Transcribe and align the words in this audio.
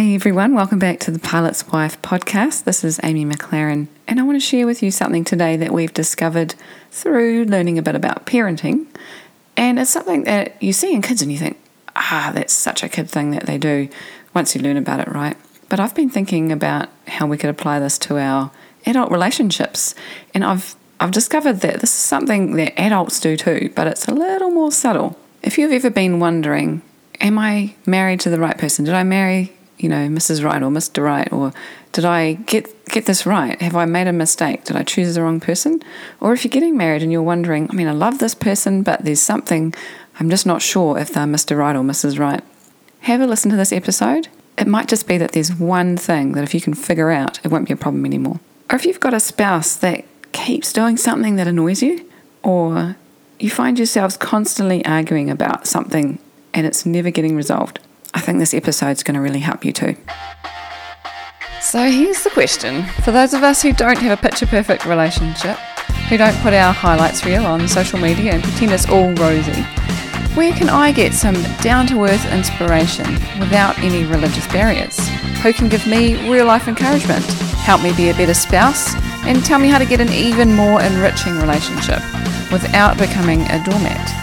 Hey 0.00 0.14
everyone, 0.14 0.54
welcome 0.54 0.78
back 0.78 0.98
to 1.00 1.10
the 1.10 1.18
Pilot's 1.18 1.68
Wife 1.68 2.00
podcast. 2.00 2.64
This 2.64 2.84
is 2.84 2.98
Amy 3.02 3.26
McLaren, 3.26 3.86
and 4.08 4.18
I 4.18 4.22
want 4.22 4.36
to 4.36 4.40
share 4.40 4.64
with 4.64 4.82
you 4.82 4.90
something 4.90 5.24
today 5.24 5.58
that 5.58 5.72
we've 5.72 5.92
discovered 5.92 6.54
through 6.90 7.44
learning 7.44 7.78
a 7.78 7.82
bit 7.82 7.94
about 7.94 8.24
parenting. 8.24 8.86
And 9.58 9.78
it's 9.78 9.90
something 9.90 10.24
that 10.24 10.56
you 10.62 10.72
see 10.72 10.94
in 10.94 11.02
kids 11.02 11.20
and 11.20 11.30
you 11.30 11.36
think, 11.36 11.60
ah, 11.94 12.32
that's 12.34 12.54
such 12.54 12.82
a 12.82 12.88
kid 12.88 13.10
thing 13.10 13.32
that 13.32 13.44
they 13.44 13.58
do 13.58 13.90
once 14.32 14.54
you 14.54 14.62
learn 14.62 14.78
about 14.78 15.00
it, 15.00 15.08
right? 15.08 15.36
But 15.68 15.80
I've 15.80 15.94
been 15.94 16.08
thinking 16.08 16.50
about 16.50 16.88
how 17.06 17.26
we 17.26 17.36
could 17.36 17.50
apply 17.50 17.78
this 17.78 17.98
to 17.98 18.16
our 18.16 18.52
adult 18.86 19.12
relationships, 19.12 19.94
and 20.32 20.44
I've 20.44 20.76
I've 20.98 21.10
discovered 21.10 21.60
that 21.60 21.80
this 21.80 21.90
is 21.90 22.02
something 22.02 22.56
that 22.56 22.72
adults 22.80 23.20
do 23.20 23.36
too, 23.36 23.70
but 23.76 23.86
it's 23.86 24.08
a 24.08 24.14
little 24.14 24.50
more 24.50 24.72
subtle. 24.72 25.18
If 25.42 25.58
you've 25.58 25.72
ever 25.72 25.90
been 25.90 26.20
wondering, 26.20 26.80
am 27.20 27.38
I 27.38 27.74
married 27.84 28.20
to 28.20 28.30
the 28.30 28.40
right 28.40 28.56
person? 28.56 28.86
Did 28.86 28.94
I 28.94 29.02
marry 29.02 29.52
you 29.82 29.88
know, 29.88 30.08
Mrs. 30.08 30.44
Right 30.44 30.62
or 30.62 30.70
Mr. 30.70 31.02
Right, 31.02 31.30
or 31.32 31.52
did 31.92 32.04
I 32.04 32.34
get 32.34 32.84
get 32.86 33.06
this 33.06 33.26
right? 33.26 33.60
Have 33.60 33.76
I 33.76 33.84
made 33.84 34.06
a 34.06 34.12
mistake? 34.12 34.64
Did 34.64 34.76
I 34.76 34.82
choose 34.82 35.14
the 35.14 35.22
wrong 35.22 35.40
person? 35.40 35.82
Or 36.20 36.32
if 36.32 36.44
you're 36.44 36.50
getting 36.50 36.76
married 36.76 37.02
and 37.02 37.10
you're 37.10 37.22
wondering, 37.22 37.68
I 37.70 37.74
mean, 37.74 37.88
I 37.88 37.92
love 37.92 38.18
this 38.18 38.34
person, 38.34 38.82
but 38.82 39.04
there's 39.04 39.20
something 39.20 39.74
I'm 40.18 40.30
just 40.30 40.46
not 40.46 40.62
sure 40.62 40.98
if 40.98 41.12
they're 41.12 41.24
Mr. 41.24 41.56
Right 41.56 41.76
or 41.76 41.82
Mrs. 41.82 42.18
Right. 42.18 42.42
Have 43.00 43.20
a 43.20 43.26
listen 43.26 43.50
to 43.50 43.56
this 43.56 43.72
episode. 43.72 44.28
It 44.58 44.66
might 44.66 44.88
just 44.88 45.08
be 45.08 45.16
that 45.18 45.32
there's 45.32 45.54
one 45.54 45.96
thing 45.96 46.32
that 46.32 46.44
if 46.44 46.52
you 46.52 46.60
can 46.60 46.74
figure 46.74 47.10
out, 47.10 47.40
it 47.44 47.48
won't 47.48 47.66
be 47.66 47.72
a 47.72 47.76
problem 47.76 48.04
anymore. 48.04 48.40
Or 48.70 48.76
if 48.76 48.84
you've 48.84 49.00
got 49.00 49.14
a 49.14 49.20
spouse 49.20 49.74
that 49.76 50.04
keeps 50.32 50.72
doing 50.72 50.96
something 50.96 51.36
that 51.36 51.48
annoys 51.48 51.82
you, 51.82 52.06
or 52.42 52.96
you 53.38 53.50
find 53.50 53.78
yourselves 53.78 54.16
constantly 54.16 54.84
arguing 54.84 55.30
about 55.30 55.66
something 55.66 56.18
and 56.52 56.66
it's 56.66 56.84
never 56.84 57.10
getting 57.10 57.34
resolved 57.34 57.80
I 58.14 58.20
think 58.20 58.38
this 58.38 58.54
episode's 58.54 59.02
going 59.02 59.14
to 59.14 59.20
really 59.20 59.40
help 59.40 59.64
you 59.64 59.72
too. 59.72 59.96
So 61.60 61.90
here's 61.90 62.24
the 62.24 62.30
question 62.30 62.84
for 63.04 63.12
those 63.12 63.34
of 63.34 63.42
us 63.42 63.62
who 63.62 63.72
don't 63.72 63.98
have 63.98 64.18
a 64.18 64.22
picture 64.22 64.46
perfect 64.46 64.86
relationship, 64.86 65.56
who 66.08 66.16
don't 66.16 66.36
put 66.38 66.52
our 66.54 66.72
highlights 66.72 67.24
reel 67.24 67.44
on 67.44 67.68
social 67.68 67.98
media 67.98 68.32
and 68.32 68.42
pretend 68.42 68.72
it's 68.72 68.88
all 68.88 69.12
rosy, 69.14 69.62
where 70.34 70.52
can 70.52 70.68
I 70.68 70.90
get 70.90 71.12
some 71.12 71.34
down 71.60 71.86
to 71.88 72.04
earth 72.04 72.32
inspiration 72.32 73.12
without 73.38 73.78
any 73.80 74.04
religious 74.04 74.46
barriers? 74.48 74.98
Who 75.42 75.52
can 75.52 75.68
give 75.68 75.86
me 75.86 76.30
real 76.30 76.46
life 76.46 76.66
encouragement, 76.66 77.24
help 77.64 77.82
me 77.82 77.92
be 77.94 78.10
a 78.10 78.14
better 78.14 78.34
spouse, 78.34 78.94
and 79.26 79.44
tell 79.44 79.58
me 79.58 79.68
how 79.68 79.78
to 79.78 79.86
get 79.86 80.00
an 80.00 80.12
even 80.12 80.54
more 80.54 80.80
enriching 80.80 81.36
relationship 81.38 82.00
without 82.50 82.96
becoming 82.96 83.42
a 83.42 83.62
doormat? 83.64 84.19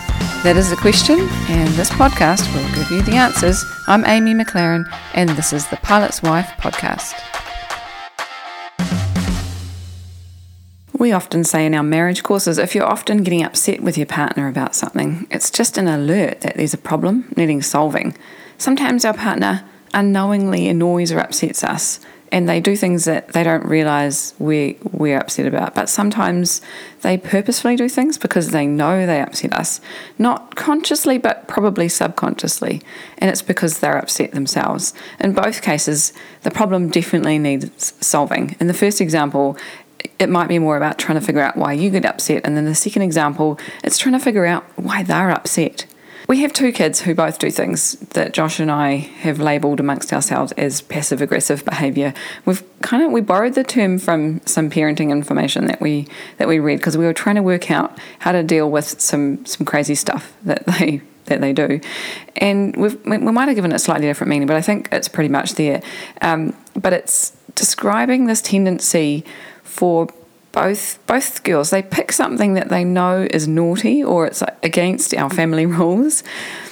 That 0.48 0.56
is 0.56 0.70
the 0.70 0.78
question, 0.78 1.20
and 1.50 1.68
this 1.74 1.90
podcast 1.90 2.48
will 2.56 2.74
give 2.74 2.90
you 2.90 3.02
the 3.02 3.18
answers. 3.18 3.66
I'm 3.86 4.06
Amy 4.06 4.34
McLaren, 4.34 4.86
and 5.14 5.28
this 5.32 5.52
is 5.52 5.68
the 5.68 5.76
Pilot's 5.76 6.24
Wife 6.24 6.48
podcast. 6.58 7.16
We 10.98 11.12
often 11.12 11.44
say 11.44 11.66
in 11.66 11.76
our 11.76 11.84
marriage 11.84 12.24
courses 12.24 12.58
if 12.60 12.74
you're 12.74 12.86
often 12.86 13.24
getting 13.24 13.44
upset 13.44 13.82
with 13.82 13.98
your 13.98 14.06
partner 14.06 14.48
about 14.48 14.74
something, 14.74 15.28
it's 15.30 15.52
just 15.52 15.78
an 15.78 15.90
alert 15.90 16.40
that 16.40 16.56
there's 16.56 16.74
a 16.74 16.78
problem 16.78 17.26
needing 17.36 17.62
solving. 17.62 18.16
Sometimes 18.58 19.04
our 19.04 19.16
partner 19.16 19.66
unknowingly 19.94 20.70
annoys 20.70 21.12
or 21.12 21.20
upsets 21.20 21.62
us, 21.62 22.00
and 22.32 22.48
they 22.48 22.60
do 22.60 22.76
things 22.76 23.06
that 23.06 23.30
they 23.30 23.44
don't 23.44 23.66
realize 23.66 24.34
we 24.40 24.78
we're 24.92 25.18
upset 25.18 25.46
about. 25.46 25.76
But 25.76 25.90
sometimes 25.90 26.62
they 27.02 27.18
purposefully 27.18 27.76
do 27.76 27.88
things 27.90 28.18
because 28.18 28.52
they 28.52 28.68
know 28.68 29.06
they 29.06 29.22
upset 29.22 29.54
us, 29.54 29.80
not 30.18 30.56
consciously 30.56 31.18
but 31.18 31.48
probably 31.48 31.90
subconsciously, 31.90 32.82
and 33.18 33.30
it's 33.30 33.42
because 33.42 33.80
they're 33.80 33.98
upset 33.98 34.32
themselves. 34.32 34.94
In 35.20 35.34
both 35.34 35.62
cases, 35.62 36.14
the 36.44 36.52
problem 36.52 36.90
definitely 36.90 37.40
needs 37.40 37.94
solving. 38.06 38.56
In 38.60 38.68
the 38.68 38.74
first 38.74 39.02
example, 39.02 39.58
it 40.20 40.30
might 40.30 40.48
be 40.48 40.60
more 40.60 40.78
about 40.78 40.98
trying 40.98 41.20
to 41.20 41.26
figure 41.26 41.42
out 41.42 41.58
why 41.58 41.74
you 41.74 41.90
get 41.90 42.06
upset, 42.06 42.42
and 42.46 42.56
then 42.56 42.66
the 42.66 42.76
second 42.76 43.02
example, 43.02 43.60
it's 43.84 43.98
trying 43.98 44.18
to 44.18 44.24
figure 44.24 44.46
out 44.46 44.64
why 44.76 45.04
they're 45.04 45.32
upset. 45.32 45.86
We 46.28 46.42
have 46.42 46.52
two 46.52 46.74
kids 46.74 47.00
who 47.00 47.16
both 47.16 47.40
do 47.40 47.50
things 47.50 47.94
that 48.10 48.34
Josh 48.34 48.60
and 48.60 48.70
I 48.70 48.96
have 48.96 49.40
labelled 49.40 49.80
amongst 49.80 50.12
ourselves 50.12 50.52
as 50.54 50.82
passive 50.82 51.22
aggressive 51.22 51.64
behaviour. 51.64 52.14
We've 52.46 52.62
kind 52.82 53.02
of 53.02 53.12
we 53.12 53.22
borrowed 53.22 53.54
the 53.54 53.64
term 53.64 53.98
from 53.98 54.42
some 54.46 54.70
parenting 54.70 55.10
information 55.10 55.68
that 55.68 55.80
we 55.80 56.06
that 56.38 56.50
we 56.50 56.60
read 56.60 56.80
because 56.80 56.98
we 56.98 57.06
were 57.06 57.14
trying 57.14 57.36
to 57.36 57.42
work 57.42 57.72
out 57.72 57.98
how 58.20 58.34
to 58.34 58.44
deal 58.44 58.70
with 58.70 59.00
some 59.00 59.46
some 59.46 59.66
crazy 59.66 59.96
stuff 59.96 60.34
that 60.44 60.66
they 60.80 61.02
that 61.26 61.40
they 61.40 61.54
do, 61.54 61.80
and 62.38 62.76
we've, 62.76 63.04
we 63.06 63.18
might 63.18 63.48
have 63.48 63.56
given 63.56 63.72
it 63.72 63.80
slightly 63.80 64.08
different 64.08 64.30
meaning, 64.30 64.48
but 64.48 64.56
I 64.58 64.62
think 64.62 64.90
it's 64.92 65.08
pretty 65.08 65.30
much 65.30 65.56
there. 65.56 65.82
Um, 66.22 66.56
but 66.74 66.94
it's 66.94 67.36
describing 67.56 68.26
this 68.26 68.42
tendency 68.42 69.26
for 69.64 70.08
both 70.58 70.98
both 71.06 71.44
girls 71.44 71.70
they 71.70 71.84
pick 71.84 72.12
something 72.12 72.56
that 72.56 72.70
they 72.70 72.84
know 72.84 73.28
is 73.30 73.48
naughty 73.48 74.04
or 74.04 74.26
it's 74.26 74.42
against 74.64 75.14
our 75.14 75.30
family 75.30 75.66
rules 75.82 76.24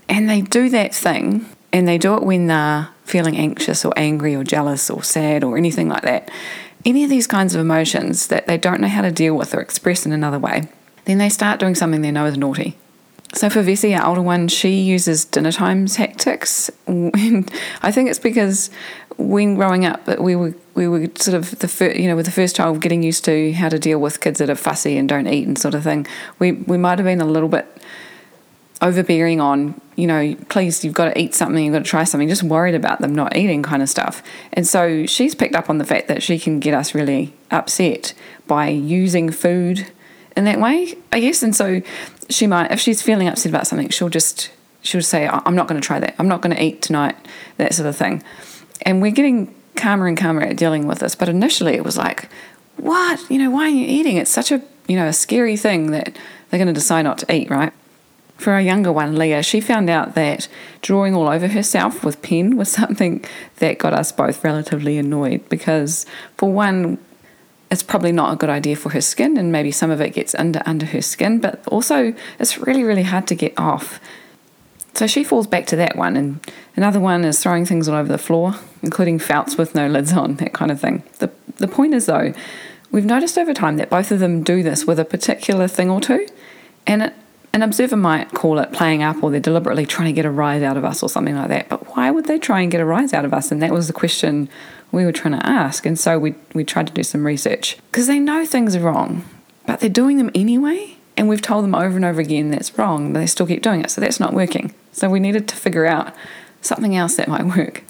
and 0.09 0.27
they 0.27 0.41
do 0.41 0.69
that 0.69 0.91
thing 0.91 1.45
and 1.71 1.87
they 1.87 1.99
do 1.99 2.15
it 2.15 2.23
when 2.23 2.47
they're 2.47 2.89
feeling 3.03 3.37
anxious 3.37 3.85
or 3.85 3.93
angry 3.95 4.33
or 4.35 4.43
jealous 4.43 4.89
or 4.89 5.03
sad 5.03 5.43
or 5.43 5.55
anything 5.55 5.87
like 5.87 6.01
that 6.01 6.31
any 6.83 7.03
of 7.03 7.11
these 7.11 7.27
kinds 7.27 7.53
of 7.53 7.61
emotions 7.61 8.25
that 8.29 8.47
they 8.47 8.57
don't 8.57 8.81
know 8.81 8.87
how 8.87 9.03
to 9.03 9.11
deal 9.11 9.37
with 9.37 9.53
or 9.53 9.61
express 9.61 10.03
in 10.03 10.11
another 10.11 10.39
way 10.39 10.67
then 11.03 11.19
they 11.19 11.29
start 11.29 11.59
doing 11.59 11.75
something 11.75 12.01
they 12.01 12.09
know 12.09 12.25
is 12.25 12.35
naughty 12.35 12.75
so 13.33 13.49
for 13.49 13.61
Vessie, 13.61 13.93
our 13.93 14.07
older 14.07 14.21
one, 14.21 14.47
she 14.47 14.79
uses 14.79 15.25
dinner 15.25 15.51
time 15.51 15.87
tactics. 15.87 16.71
And 16.87 17.51
I 17.81 17.91
think 17.91 18.09
it's 18.09 18.19
because 18.19 18.69
when 19.17 19.55
growing 19.55 19.85
up, 19.85 20.07
we 20.19 20.35
were 20.35 20.53
we 20.73 20.87
were 20.87 21.07
sort 21.15 21.35
of 21.35 21.59
the 21.59 21.67
first, 21.67 21.97
you 21.97 22.07
know 22.07 22.15
with 22.15 22.25
the 22.25 22.31
first 22.31 22.55
child 22.55 22.81
getting 22.81 23.03
used 23.03 23.25
to 23.25 23.53
how 23.53 23.69
to 23.69 23.79
deal 23.79 23.99
with 23.99 24.19
kids 24.21 24.39
that 24.39 24.49
are 24.49 24.55
fussy 24.55 24.97
and 24.97 25.07
don't 25.07 25.27
eat 25.27 25.47
and 25.47 25.57
sort 25.57 25.73
of 25.73 25.83
thing. 25.83 26.05
We 26.39 26.53
we 26.53 26.77
might 26.77 26.99
have 26.99 27.05
been 27.05 27.21
a 27.21 27.25
little 27.25 27.49
bit 27.49 27.65
overbearing 28.81 29.39
on 29.39 29.79
you 29.95 30.05
know 30.05 30.35
please 30.49 30.83
you've 30.83 30.93
got 30.93 31.05
to 31.05 31.17
eat 31.17 31.33
something 31.33 31.63
you've 31.63 31.73
got 31.73 31.79
to 31.79 31.89
try 31.89 32.03
something 32.03 32.27
just 32.27 32.43
worried 32.43 32.75
about 32.75 32.99
them 32.99 33.15
not 33.15 33.35
eating 33.35 33.63
kind 33.63 33.81
of 33.81 33.87
stuff 33.87 34.21
and 34.51 34.67
so 34.67 35.05
she's 35.05 35.33
picked 35.33 35.55
up 35.55 35.69
on 35.69 35.77
the 35.77 35.85
fact 35.85 36.09
that 36.09 36.21
she 36.21 36.37
can 36.37 36.59
get 36.59 36.73
us 36.73 36.93
really 36.93 37.33
upset 37.51 38.13
by 38.47 38.67
using 38.67 39.31
food 39.31 39.87
in 40.35 40.43
that 40.43 40.59
way 40.59 40.93
i 41.13 41.21
guess 41.21 41.41
and 41.41 41.55
so 41.55 41.81
she 42.29 42.47
might, 42.47 42.71
if 42.71 42.79
she's 42.79 43.01
feeling 43.01 43.27
upset 43.27 43.51
about 43.51 43.67
something, 43.67 43.89
she'll 43.89 44.09
just 44.09 44.51
she'll 44.81 45.01
say, 45.01 45.27
"I'm 45.27 45.55
not 45.55 45.67
going 45.67 45.79
to 45.79 45.85
try 45.85 45.99
that. 45.99 46.15
I'm 46.19 46.27
not 46.27 46.41
going 46.41 46.55
to 46.55 46.63
eat 46.63 46.81
tonight." 46.81 47.15
That 47.57 47.73
sort 47.73 47.87
of 47.87 47.95
thing. 47.95 48.23
And 48.81 49.01
we're 49.01 49.11
getting 49.11 49.53
calmer 49.75 50.07
and 50.07 50.17
calmer 50.17 50.41
at 50.41 50.57
dealing 50.57 50.87
with 50.87 50.99
this. 50.99 51.15
But 51.15 51.29
initially, 51.29 51.73
it 51.73 51.83
was 51.83 51.97
like, 51.97 52.29
"What? 52.77 53.29
You 53.29 53.39
know, 53.39 53.49
why 53.51 53.63
are 53.63 53.69
you 53.69 53.85
eating? 53.85 54.17
It's 54.17 54.31
such 54.31 54.51
a 54.51 54.61
you 54.87 54.95
know 54.95 55.07
a 55.07 55.13
scary 55.13 55.57
thing 55.57 55.91
that 55.91 56.17
they're 56.49 56.57
going 56.57 56.67
to 56.67 56.73
decide 56.73 57.03
not 57.03 57.17
to 57.19 57.35
eat, 57.35 57.49
right?" 57.49 57.73
For 58.37 58.51
our 58.51 58.61
younger 58.61 58.91
one, 58.91 59.15
Leah, 59.15 59.43
she 59.43 59.61
found 59.61 59.89
out 59.89 60.13
that 60.15 60.49
drawing 60.81 61.15
all 61.15 61.27
over 61.27 61.47
herself 61.47 62.03
with 62.03 62.21
pen 62.21 62.57
was 62.57 62.69
something 62.81 63.23
that 63.57 63.79
got 63.79 63.93
us 63.93 64.11
both 64.11 64.43
relatively 64.43 64.97
annoyed 64.97 65.47
because, 65.47 66.05
for 66.37 66.51
one, 66.51 66.97
it's 67.71 67.83
probably 67.83 68.11
not 68.11 68.33
a 68.33 68.35
good 68.35 68.49
idea 68.49 68.75
for 68.75 68.89
her 68.89 69.01
skin 69.01 69.37
and 69.37 69.51
maybe 69.51 69.71
some 69.71 69.89
of 69.89 70.01
it 70.01 70.11
gets 70.11 70.35
under 70.35 70.61
under 70.65 70.85
her 70.85 71.01
skin 71.01 71.39
but 71.39 71.65
also 71.67 72.13
it's 72.39 72.57
really 72.59 72.83
really 72.83 73.03
hard 73.03 73.27
to 73.27 73.35
get 73.35 73.53
off 73.57 73.99
so 74.97 75.07
she 75.07 75.23
falls 75.23 75.47
back 75.47 75.65
to 75.67 75.75
that 75.75 75.95
one 75.95 76.15
and 76.15 76.39
another 76.75 76.99
one 76.99 77.23
is 77.23 77.41
throwing 77.41 77.65
things 77.65 77.87
all 77.87 77.95
over 77.95 78.11
the 78.11 78.17
floor 78.17 78.55
including 78.81 79.19
felts 79.19 79.57
with 79.57 79.75
no 79.75 79.87
lids 79.87 80.13
on 80.13 80.35
that 80.35 80.53
kind 80.53 80.71
of 80.71 80.79
thing 80.79 81.03
the, 81.19 81.29
the 81.57 81.67
point 81.67 81.93
is 81.93 82.05
though 82.05 82.33
we've 82.91 83.05
noticed 83.05 83.37
over 83.37 83.53
time 83.53 83.77
that 83.77 83.89
both 83.89 84.11
of 84.11 84.19
them 84.19 84.43
do 84.43 84.63
this 84.63 84.85
with 84.85 84.99
a 84.99 85.05
particular 85.05 85.67
thing 85.67 85.89
or 85.89 86.01
two 86.01 86.27
and 86.87 87.03
it, 87.03 87.13
an 87.53 87.61
observer 87.61 87.95
might 87.95 88.31
call 88.31 88.59
it 88.59 88.73
playing 88.73 89.01
up 89.01 89.23
or 89.23 89.31
they're 89.31 89.39
deliberately 89.39 89.85
trying 89.85 90.07
to 90.07 90.13
get 90.13 90.25
a 90.25 90.31
rise 90.31 90.61
out 90.61 90.75
of 90.75 90.83
us 90.83 91.01
or 91.01 91.09
something 91.09 91.35
like 91.35 91.47
that 91.49 91.69
but 91.69 91.95
why 91.95 92.11
would 92.11 92.25
they 92.25 92.37
try 92.37 92.61
and 92.61 92.71
get 92.71 92.81
a 92.81 92.85
rise 92.85 93.13
out 93.13 93.23
of 93.23 93.33
us 93.33 93.51
and 93.51 93.61
that 93.61 93.71
was 93.71 93.87
the 93.87 93.93
question 93.93 94.49
we 94.95 95.05
were 95.05 95.11
trying 95.11 95.37
to 95.37 95.45
ask. 95.45 95.85
And 95.85 95.99
so 95.99 96.17
we, 96.17 96.35
we 96.53 96.63
tried 96.63 96.87
to 96.87 96.93
do 96.93 97.03
some 97.03 97.25
research 97.25 97.77
because 97.91 98.07
they 98.07 98.19
know 98.19 98.45
things 98.45 98.75
are 98.75 98.79
wrong, 98.79 99.25
but 99.67 99.79
they're 99.79 99.89
doing 99.89 100.17
them 100.17 100.31
anyway. 100.33 100.94
And 101.17 101.29
we've 101.29 101.41
told 101.41 101.63
them 101.63 101.75
over 101.75 101.95
and 101.95 102.05
over 102.05 102.19
again 102.19 102.51
that's 102.51 102.77
wrong, 102.77 103.13
but 103.13 103.19
they 103.19 103.27
still 103.27 103.47
keep 103.47 103.61
doing 103.61 103.81
it. 103.81 103.91
So 103.91 104.01
that's 104.01 104.19
not 104.19 104.33
working. 104.33 104.73
So 104.91 105.09
we 105.09 105.19
needed 105.19 105.47
to 105.49 105.55
figure 105.55 105.85
out 105.85 106.13
something 106.61 106.95
else 106.95 107.15
that 107.15 107.27
might 107.27 107.45
work. 107.57 107.83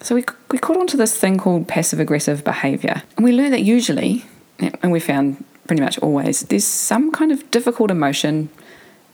So 0.00 0.14
we, 0.14 0.24
we 0.50 0.58
caught 0.58 0.76
onto 0.76 0.96
this 0.96 1.16
thing 1.16 1.38
called 1.38 1.68
passive 1.68 2.00
aggressive 2.00 2.42
behavior. 2.42 3.02
And 3.16 3.24
we 3.24 3.32
learned 3.32 3.52
that 3.52 3.62
usually, 3.62 4.24
and 4.58 4.90
we 4.90 4.98
found 4.98 5.44
pretty 5.66 5.82
much 5.82 5.98
always, 5.98 6.40
there's 6.42 6.64
some 6.64 7.12
kind 7.12 7.30
of 7.30 7.48
difficult 7.50 7.90
emotion 7.90 8.48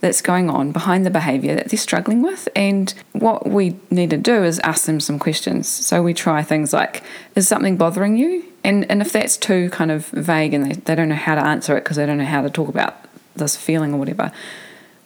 that's 0.00 0.22
going 0.22 0.48
on 0.48 0.70
behind 0.70 1.04
the 1.04 1.10
behavior 1.10 1.54
that 1.56 1.68
they're 1.68 1.78
struggling 1.78 2.22
with. 2.22 2.48
And 2.54 2.94
what 3.12 3.48
we 3.48 3.76
need 3.90 4.10
to 4.10 4.16
do 4.16 4.44
is 4.44 4.60
ask 4.60 4.86
them 4.86 5.00
some 5.00 5.18
questions. 5.18 5.68
So 5.68 6.02
we 6.02 6.14
try 6.14 6.42
things 6.42 6.72
like, 6.72 7.02
is 7.34 7.48
something 7.48 7.76
bothering 7.76 8.16
you? 8.16 8.44
And, 8.64 8.88
and 8.90 9.02
if 9.02 9.12
that's 9.12 9.36
too 9.36 9.70
kind 9.70 9.90
of 9.90 10.06
vague 10.06 10.54
and 10.54 10.70
they, 10.70 10.74
they 10.74 10.94
don't 10.94 11.08
know 11.08 11.16
how 11.16 11.34
to 11.34 11.44
answer 11.44 11.76
it 11.76 11.84
because 11.84 11.96
they 11.96 12.06
don't 12.06 12.18
know 12.18 12.24
how 12.24 12.42
to 12.42 12.50
talk 12.50 12.68
about 12.68 12.96
this 13.38 13.56
feeling 13.56 13.94
or 13.94 13.98
whatever, 13.98 14.30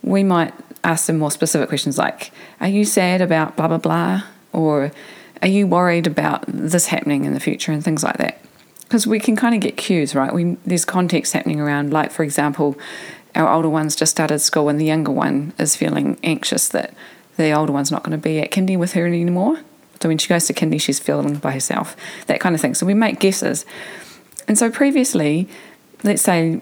we 0.02 0.24
might 0.24 0.52
ask 0.84 1.06
them 1.06 1.18
more 1.18 1.30
specific 1.30 1.68
questions 1.68 1.96
like, 1.96 2.32
are 2.60 2.68
you 2.68 2.84
sad 2.84 3.20
about 3.20 3.56
blah, 3.56 3.68
blah, 3.68 3.78
blah? 3.78 4.22
Or 4.52 4.90
Are 5.42 5.48
you 5.48 5.66
worried 5.66 6.06
about 6.06 6.44
this 6.46 6.86
happening 6.86 7.24
in 7.24 7.34
the 7.34 7.40
future 7.40 7.72
and 7.72 7.82
things 7.84 8.04
like 8.04 8.16
that? 8.18 8.40
Because 8.82 9.08
we 9.08 9.18
can 9.18 9.34
kind 9.34 9.56
of 9.56 9.60
get 9.60 9.76
cues, 9.76 10.14
right? 10.14 10.32
We, 10.32 10.56
there's 10.64 10.84
context 10.84 11.32
happening 11.32 11.60
around, 11.60 11.92
like, 11.92 12.12
for 12.12 12.22
example, 12.22 12.78
our 13.34 13.52
older 13.52 13.68
one's 13.68 13.96
just 13.96 14.12
started 14.12 14.38
school 14.38 14.68
and 14.68 14.80
the 14.80 14.84
younger 14.84 15.10
one 15.10 15.52
is 15.58 15.74
feeling 15.74 16.16
anxious 16.22 16.68
that 16.68 16.94
the 17.36 17.50
older 17.52 17.72
one's 17.72 17.90
not 17.90 18.04
going 18.04 18.12
to 18.16 18.22
be 18.22 18.38
at 18.38 18.52
kindy 18.52 18.78
with 18.78 18.92
her 18.92 19.04
anymore. 19.04 19.58
So 20.00 20.08
when 20.08 20.18
she 20.18 20.28
goes 20.28 20.46
to 20.46 20.54
kindy, 20.54 20.80
she's 20.80 21.00
feeling 21.00 21.36
by 21.36 21.52
herself, 21.52 21.96
that 22.26 22.38
kind 22.38 22.54
of 22.54 22.60
thing. 22.60 22.74
So 22.74 22.86
we 22.86 22.94
make 22.94 23.18
guesses. 23.18 23.66
And 24.46 24.56
so 24.56 24.70
previously, 24.70 25.48
let's 26.04 26.22
say 26.22 26.60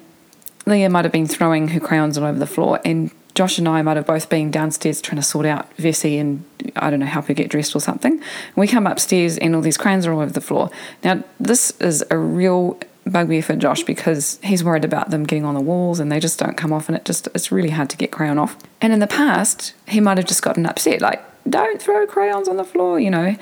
Leah 0.67 0.91
might 0.91 1.05
have 1.05 1.13
been 1.13 1.27
throwing 1.27 1.69
her 1.69 1.81
crayons 1.81 2.19
all 2.19 2.25
over 2.25 2.39
the 2.39 2.47
floor, 2.47 2.81
and 2.85 3.11
Josh 3.35 3.59
and 3.59 3.69
I 3.69 3.83
might 3.83 3.97
have 3.97 4.07
both 4.07 4.29
been 4.29 4.51
downstairs 4.51 5.01
trying 5.01 5.17
to 5.17 5.23
sort 5.23 5.47
out 5.47 5.73
Vessie 5.77 6.19
and 6.19 6.45
I 6.77 6.91
don't 6.91 7.01
know, 7.01 7.07
help 7.07 7.27
her 7.27 7.35
get 7.35 7.49
dressed 7.49 7.75
or 7.75 7.81
something. 7.81 8.21
we 8.57 8.67
come 8.67 8.87
upstairs 8.87 9.39
and 9.39 9.55
all 9.55 9.63
these 9.63 9.77
crayons 9.77 10.07
are 10.07 10.13
all 10.13 10.21
over 10.21 10.33
the 10.33 10.41
floor. 10.41 10.71
Now, 11.05 11.23
this 11.39 11.71
is 11.81 12.05
a 12.11 12.19
real 12.19 12.79
bugbear 13.07 13.43
for 13.43 13.57
Josh 13.57 13.83
because 13.85 14.39
he's 14.43 14.63
worried 14.63 14.85
about 14.85 15.11
them 15.11 15.25
getting 15.25 15.45
on 15.45 15.55
the 15.55 15.61
walls 15.61 16.01
and 16.01 16.11
they 16.11 16.21
just 16.21 16.39
don't 16.39 16.57
come 16.57 16.73
off 16.73 16.89
and 16.89 16.97
it 16.97 17.05
just 17.05 17.29
it's 17.35 17.51
really 17.51 17.71
hard 17.71 17.89
to 17.91 17.97
get 17.97 18.11
crayon 18.11 18.39
off. 18.39 18.57
And 18.81 18.93
in 18.93 18.99
the 18.99 19.07
past, 19.07 19.75
he 19.89 20.01
might 20.01 20.19
have 20.19 20.27
just 20.27 20.43
gotten 20.43 20.67
upset, 20.67 21.01
like, 21.01 21.23
don't 21.49 21.81
throw 21.81 22.07
crayons 22.07 22.49
on 22.49 22.57
the 22.57 22.65
floor, 22.65 23.01
you 23.01 23.11
know. 23.11 23.37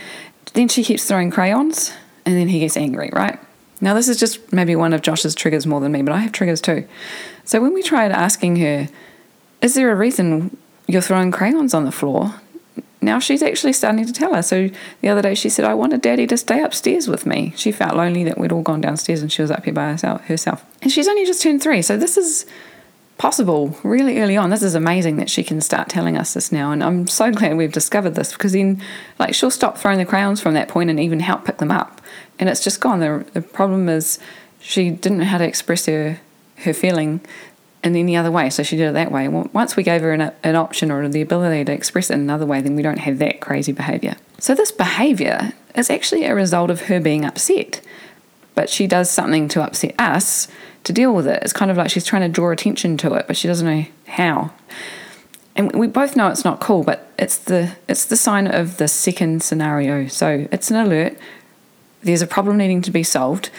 Then 0.52 0.68
she 0.68 0.84
keeps 0.84 1.04
throwing 1.04 1.30
crayons 1.30 1.92
and 2.24 2.36
then 2.36 2.48
he 2.48 2.60
gets 2.60 2.76
angry, 2.76 3.10
right? 3.12 3.38
Now, 3.80 3.94
this 3.94 4.08
is 4.08 4.18
just 4.18 4.52
maybe 4.52 4.74
one 4.74 4.92
of 4.92 5.02
Josh's 5.02 5.34
triggers 5.34 5.66
more 5.66 5.80
than 5.80 5.92
me, 5.92 6.02
but 6.02 6.12
I 6.12 6.18
have 6.18 6.32
triggers 6.32 6.60
too. 6.60 6.86
So 7.44 7.60
when 7.60 7.72
we 7.72 7.82
tried 7.82 8.12
asking 8.12 8.56
her, 8.56 8.88
is 9.62 9.74
there 9.74 9.90
a 9.90 9.94
reason 9.94 10.56
you're 10.86 11.02
throwing 11.02 11.30
crayons 11.30 11.74
on 11.74 11.84
the 11.84 11.92
floor? 11.92 12.34
Now 13.00 13.18
she's 13.20 13.42
actually 13.42 13.72
starting 13.72 14.04
to 14.04 14.12
tell 14.12 14.34
us. 14.34 14.48
So 14.48 14.70
the 15.00 15.08
other 15.08 15.22
day 15.22 15.34
she 15.34 15.48
said, 15.48 15.64
I 15.64 15.74
wanted 15.74 16.00
daddy 16.00 16.26
to 16.26 16.36
stay 16.36 16.62
upstairs 16.62 17.06
with 17.06 17.26
me. 17.26 17.52
She 17.56 17.70
felt 17.70 17.96
lonely 17.96 18.24
that 18.24 18.38
we'd 18.38 18.52
all 18.52 18.62
gone 18.62 18.80
downstairs 18.80 19.22
and 19.22 19.30
she 19.30 19.42
was 19.42 19.50
up 19.50 19.64
here 19.64 19.74
by 19.74 19.92
herself. 19.92 20.64
And 20.82 20.90
she's 20.90 21.08
only 21.08 21.24
just 21.24 21.42
turned 21.42 21.62
three. 21.62 21.82
So 21.82 21.96
this 21.96 22.16
is 22.16 22.44
possible 23.18 23.76
really 23.82 24.20
early 24.20 24.36
on. 24.36 24.50
This 24.50 24.62
is 24.62 24.74
amazing 24.74 25.16
that 25.16 25.28
she 25.28 25.44
can 25.44 25.60
start 25.60 25.88
telling 25.88 26.16
us 26.16 26.34
this 26.34 26.50
now. 26.50 26.72
And 26.72 26.82
I'm 26.82 27.06
so 27.06 27.30
glad 27.32 27.56
we've 27.56 27.72
discovered 27.72 28.14
this 28.14 28.32
because 28.32 28.52
then, 28.52 28.82
like, 29.18 29.34
she'll 29.34 29.50
stop 29.50 29.76
throwing 29.76 29.98
the 29.98 30.06
crayons 30.06 30.40
from 30.40 30.54
that 30.54 30.68
point 30.68 30.88
and 30.88 30.98
even 31.00 31.20
help 31.20 31.44
pick 31.44 31.58
them 31.58 31.70
up 31.70 32.00
and 32.38 32.48
it's 32.48 32.62
just 32.62 32.80
gone. 32.80 33.00
The, 33.00 33.26
the 33.32 33.42
problem 33.42 33.88
is 33.88 34.18
she 34.60 34.90
didn't 34.90 35.18
know 35.18 35.24
how 35.24 35.38
to 35.38 35.46
express 35.46 35.86
her 35.86 36.20
her 36.58 36.74
feeling 36.74 37.20
in 37.84 37.94
any 37.94 38.16
other 38.16 38.32
way, 38.32 38.50
so 38.50 38.64
she 38.64 38.76
did 38.76 38.88
it 38.88 38.92
that 38.94 39.12
way. 39.12 39.28
Once 39.28 39.76
we 39.76 39.84
gave 39.84 40.00
her 40.00 40.12
an, 40.12 40.32
an 40.42 40.56
option 40.56 40.90
or 40.90 41.08
the 41.08 41.22
ability 41.22 41.64
to 41.64 41.72
express 41.72 42.10
it 42.10 42.14
in 42.14 42.20
another 42.20 42.44
way, 42.44 42.60
then 42.60 42.74
we 42.74 42.82
don't 42.82 42.98
have 42.98 43.18
that 43.18 43.40
crazy 43.40 43.70
behaviour. 43.70 44.16
So 44.38 44.56
this 44.56 44.72
behaviour 44.72 45.52
is 45.76 45.88
actually 45.88 46.24
a 46.24 46.34
result 46.34 46.70
of 46.70 46.82
her 46.82 46.98
being 46.98 47.24
upset, 47.24 47.80
but 48.58 48.68
she 48.68 48.88
does 48.88 49.08
something 49.08 49.46
to 49.46 49.62
upset 49.62 49.94
us 50.00 50.48
to 50.82 50.92
deal 50.92 51.14
with 51.14 51.28
it. 51.28 51.40
It's 51.44 51.52
kind 51.52 51.70
of 51.70 51.76
like 51.76 51.92
she's 51.92 52.04
trying 52.04 52.22
to 52.22 52.28
draw 52.28 52.50
attention 52.50 52.96
to 52.96 53.14
it, 53.14 53.28
but 53.28 53.36
she 53.36 53.46
doesn't 53.46 53.64
know 53.64 53.86
how. 54.08 54.50
And 55.54 55.72
we 55.76 55.86
both 55.86 56.16
know 56.16 56.26
it's 56.26 56.44
not 56.44 56.58
cool, 56.58 56.82
but 56.82 57.06
it's 57.16 57.38
the 57.38 57.76
it's 57.86 58.04
the 58.06 58.16
sign 58.16 58.48
of 58.48 58.78
the 58.78 58.88
second 58.88 59.44
scenario. 59.44 60.08
So 60.08 60.48
it's 60.50 60.72
an 60.72 60.76
alert 60.76 61.16
there's 62.02 62.20
a 62.20 62.26
problem 62.26 62.56
needing 62.56 62.82
to 62.82 62.90
be 62.90 63.04
solved. 63.04 63.50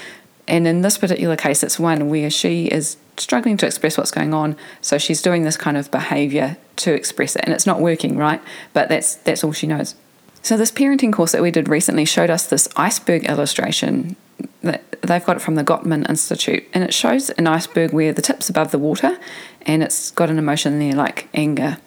And 0.49 0.67
in 0.67 0.81
this 0.81 0.97
particular 0.97 1.37
case, 1.37 1.63
it's 1.63 1.79
one 1.79 2.09
where 2.09 2.29
she 2.29 2.65
is 2.65 2.97
struggling 3.15 3.55
to 3.57 3.65
express 3.67 3.97
what's 3.97 4.11
going 4.11 4.33
on. 4.33 4.57
So 4.81 4.97
she's 4.97 5.21
doing 5.21 5.43
this 5.43 5.55
kind 5.55 5.77
of 5.77 5.89
behavior 5.91 6.57
to 6.77 6.93
express 6.93 7.37
it. 7.37 7.45
And 7.45 7.53
it's 7.53 7.65
not 7.65 7.79
working, 7.79 8.17
right? 8.17 8.41
But 8.73 8.89
that's, 8.89 9.15
that's 9.15 9.45
all 9.45 9.53
she 9.53 9.67
knows. 9.67 9.95
So, 10.41 10.55
this 10.55 10.71
parenting 10.71 11.11
course 11.11 11.33
that 11.33 11.41
we 11.41 11.51
did 11.51 11.67
recently 11.67 12.05
showed 12.05 12.29
us 12.29 12.47
this 12.47 12.69
iceberg 12.75 13.25
illustration 13.25 14.15
they've 14.61 15.25
got 15.25 15.37
it 15.37 15.41
from 15.41 15.55
the 15.55 15.63
Gottman 15.63 16.07
Institute. 16.09 16.63
And 16.73 16.83
it 16.83 16.93
shows 16.93 17.29
an 17.31 17.47
iceberg 17.47 17.91
where 17.91 18.13
the 18.13 18.21
tip's 18.21 18.49
above 18.49 18.71
the 18.71 18.79
water 18.79 19.17
and 19.63 19.83
it's 19.83 20.11
got 20.11 20.29
an 20.29 20.37
emotion 20.37 20.79
there 20.79 20.93
like 20.93 21.27
anger. 21.33 21.77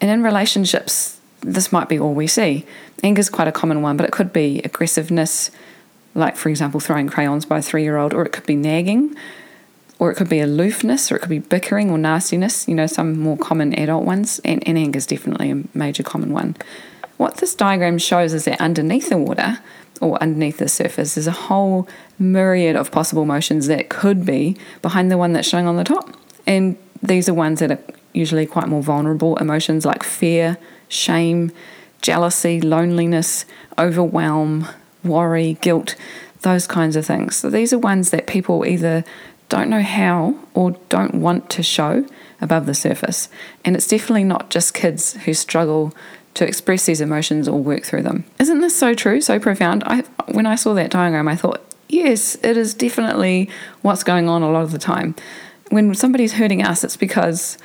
And 0.00 0.10
in 0.10 0.22
relationships, 0.22 1.20
this 1.40 1.72
might 1.72 1.88
be 1.88 1.98
all 1.98 2.14
we 2.14 2.26
see. 2.26 2.66
Anger 3.02 3.20
is 3.20 3.30
quite 3.30 3.48
a 3.48 3.52
common 3.52 3.82
one, 3.82 3.96
but 3.96 4.06
it 4.06 4.12
could 4.12 4.32
be 4.32 4.60
aggressiveness, 4.64 5.50
like, 6.14 6.36
for 6.36 6.48
example, 6.48 6.80
throwing 6.80 7.08
crayons 7.08 7.44
by 7.44 7.58
a 7.58 7.62
three 7.62 7.82
year 7.82 7.96
old, 7.96 8.14
or 8.14 8.24
it 8.24 8.32
could 8.32 8.46
be 8.46 8.56
nagging, 8.56 9.14
or 9.98 10.10
it 10.10 10.16
could 10.16 10.28
be 10.28 10.40
aloofness, 10.40 11.10
or 11.10 11.16
it 11.16 11.20
could 11.20 11.28
be 11.28 11.38
bickering 11.38 11.90
or 11.90 11.98
nastiness, 11.98 12.68
you 12.68 12.74
know, 12.74 12.86
some 12.86 13.18
more 13.18 13.36
common 13.36 13.76
adult 13.78 14.04
ones. 14.04 14.40
And, 14.44 14.66
and 14.66 14.78
anger 14.78 14.98
is 14.98 15.06
definitely 15.06 15.50
a 15.50 15.62
major 15.74 16.02
common 16.02 16.32
one. 16.32 16.56
What 17.16 17.36
this 17.36 17.54
diagram 17.54 17.98
shows 17.98 18.34
is 18.34 18.44
that 18.46 18.60
underneath 18.60 19.08
the 19.08 19.18
water, 19.18 19.60
or 20.02 20.20
underneath 20.20 20.58
the 20.58 20.68
surface, 20.68 21.14
there's 21.14 21.28
a 21.28 21.32
whole 21.32 21.88
myriad 22.18 22.74
of 22.76 22.90
possible 22.90 23.22
emotions 23.22 23.68
that 23.68 23.88
could 23.88 24.26
be 24.26 24.56
behind 24.82 25.10
the 25.10 25.16
one 25.16 25.32
that's 25.32 25.48
showing 25.48 25.66
on 25.66 25.76
the 25.76 25.84
top. 25.84 26.16
And 26.46 26.76
these 27.02 27.28
are 27.28 27.34
ones 27.34 27.60
that 27.60 27.70
are 27.70 27.78
usually 28.12 28.44
quite 28.44 28.68
more 28.68 28.82
vulnerable 28.82 29.36
emotions 29.36 29.86
like 29.86 30.02
fear, 30.02 30.58
shame, 30.88 31.52
jealousy, 32.02 32.60
loneliness, 32.60 33.44
overwhelm, 33.78 34.66
worry, 35.04 35.56
guilt, 35.60 35.94
those 36.40 36.66
kinds 36.66 36.96
of 36.96 37.06
things. 37.06 37.36
So 37.36 37.48
these 37.48 37.72
are 37.72 37.78
ones 37.78 38.10
that 38.10 38.26
people 38.26 38.66
either 38.66 39.04
don't 39.48 39.70
know 39.70 39.82
how 39.82 40.34
or 40.52 40.72
don't 40.88 41.14
want 41.14 41.48
to 41.50 41.62
show 41.62 42.04
above 42.40 42.66
the 42.66 42.74
surface. 42.74 43.28
And 43.64 43.76
it's 43.76 43.86
definitely 43.86 44.24
not 44.24 44.50
just 44.50 44.74
kids 44.74 45.12
who 45.12 45.32
struggle 45.32 45.94
to 46.34 46.46
express 46.46 46.86
these 46.86 47.00
emotions 47.00 47.46
or 47.48 47.62
work 47.62 47.84
through 47.84 48.02
them. 48.02 48.24
Isn't 48.38 48.60
this 48.60 48.76
so 48.76 48.94
true, 48.94 49.20
so 49.20 49.38
profound? 49.38 49.82
I 49.84 50.00
when 50.28 50.46
I 50.46 50.54
saw 50.54 50.74
that 50.74 50.90
diagram 50.90 51.28
I 51.28 51.36
thought, 51.36 51.62
yes, 51.88 52.36
it 52.42 52.56
is 52.56 52.74
definitely 52.74 53.50
what's 53.82 54.02
going 54.02 54.28
on 54.28 54.42
a 54.42 54.50
lot 54.50 54.62
of 54.62 54.72
the 54.72 54.78
time. 54.78 55.14
When 55.70 55.94
somebody's 55.94 56.34
hurting 56.34 56.62
us, 56.62 56.84
it's 56.84 56.96
because 56.96 57.58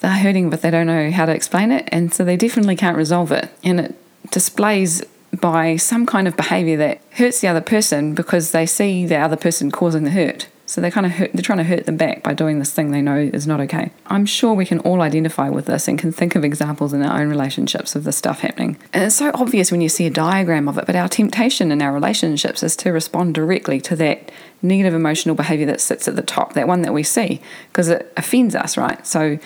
they're 0.00 0.10
hurting, 0.10 0.48
but 0.50 0.62
they 0.62 0.70
don't 0.70 0.86
know 0.86 1.10
how 1.10 1.26
to 1.26 1.34
explain 1.34 1.70
it, 1.70 1.88
and 1.92 2.12
so 2.12 2.24
they 2.24 2.36
definitely 2.36 2.76
can't 2.76 2.96
resolve 2.96 3.32
it. 3.32 3.50
And 3.62 3.80
it 3.80 4.30
displays 4.30 5.02
by 5.40 5.76
some 5.76 6.06
kind 6.06 6.26
of 6.26 6.36
behavior 6.36 6.76
that 6.78 7.00
hurts 7.12 7.40
the 7.40 7.48
other 7.48 7.60
person 7.60 8.14
because 8.14 8.52
they 8.52 8.66
see 8.66 9.06
the 9.06 9.16
other 9.16 9.36
person 9.36 9.70
causing 9.70 10.04
the 10.04 10.10
hurt. 10.10 10.48
So 10.70 10.80
they're 10.80 10.92
kind 10.92 11.04
of 11.04 11.10
hurt, 11.10 11.32
they're 11.32 11.42
trying 11.42 11.58
to 11.58 11.64
hurt 11.64 11.86
them 11.86 11.96
back 11.96 12.22
by 12.22 12.32
doing 12.32 12.60
this 12.60 12.70
thing 12.70 12.92
they 12.92 13.02
know 13.02 13.18
is 13.18 13.44
not 13.44 13.60
okay. 13.62 13.90
I'm 14.06 14.24
sure 14.24 14.54
we 14.54 14.64
can 14.64 14.78
all 14.78 15.02
identify 15.02 15.48
with 15.48 15.66
this 15.66 15.88
and 15.88 15.98
can 15.98 16.12
think 16.12 16.36
of 16.36 16.44
examples 16.44 16.92
in 16.92 17.02
our 17.02 17.20
own 17.20 17.28
relationships 17.28 17.96
of 17.96 18.04
this 18.04 18.16
stuff 18.16 18.38
happening. 18.38 18.76
And 18.92 19.02
it's 19.02 19.16
so 19.16 19.32
obvious 19.34 19.72
when 19.72 19.80
you 19.80 19.88
see 19.88 20.06
a 20.06 20.10
diagram 20.10 20.68
of 20.68 20.78
it, 20.78 20.86
but 20.86 20.94
our 20.94 21.08
temptation 21.08 21.72
in 21.72 21.82
our 21.82 21.92
relationships 21.92 22.62
is 22.62 22.76
to 22.76 22.92
respond 22.92 23.34
directly 23.34 23.80
to 23.80 23.96
that 23.96 24.30
negative 24.62 24.94
emotional 24.94 25.34
behavior 25.34 25.66
that 25.66 25.80
sits 25.80 26.06
at 26.06 26.14
the 26.14 26.22
top, 26.22 26.52
that 26.52 26.68
one 26.68 26.82
that 26.82 26.94
we 26.94 27.02
see, 27.02 27.40
because 27.72 27.88
it 27.88 28.12
offends 28.16 28.54
us, 28.54 28.76
right? 28.76 29.04
So 29.04 29.40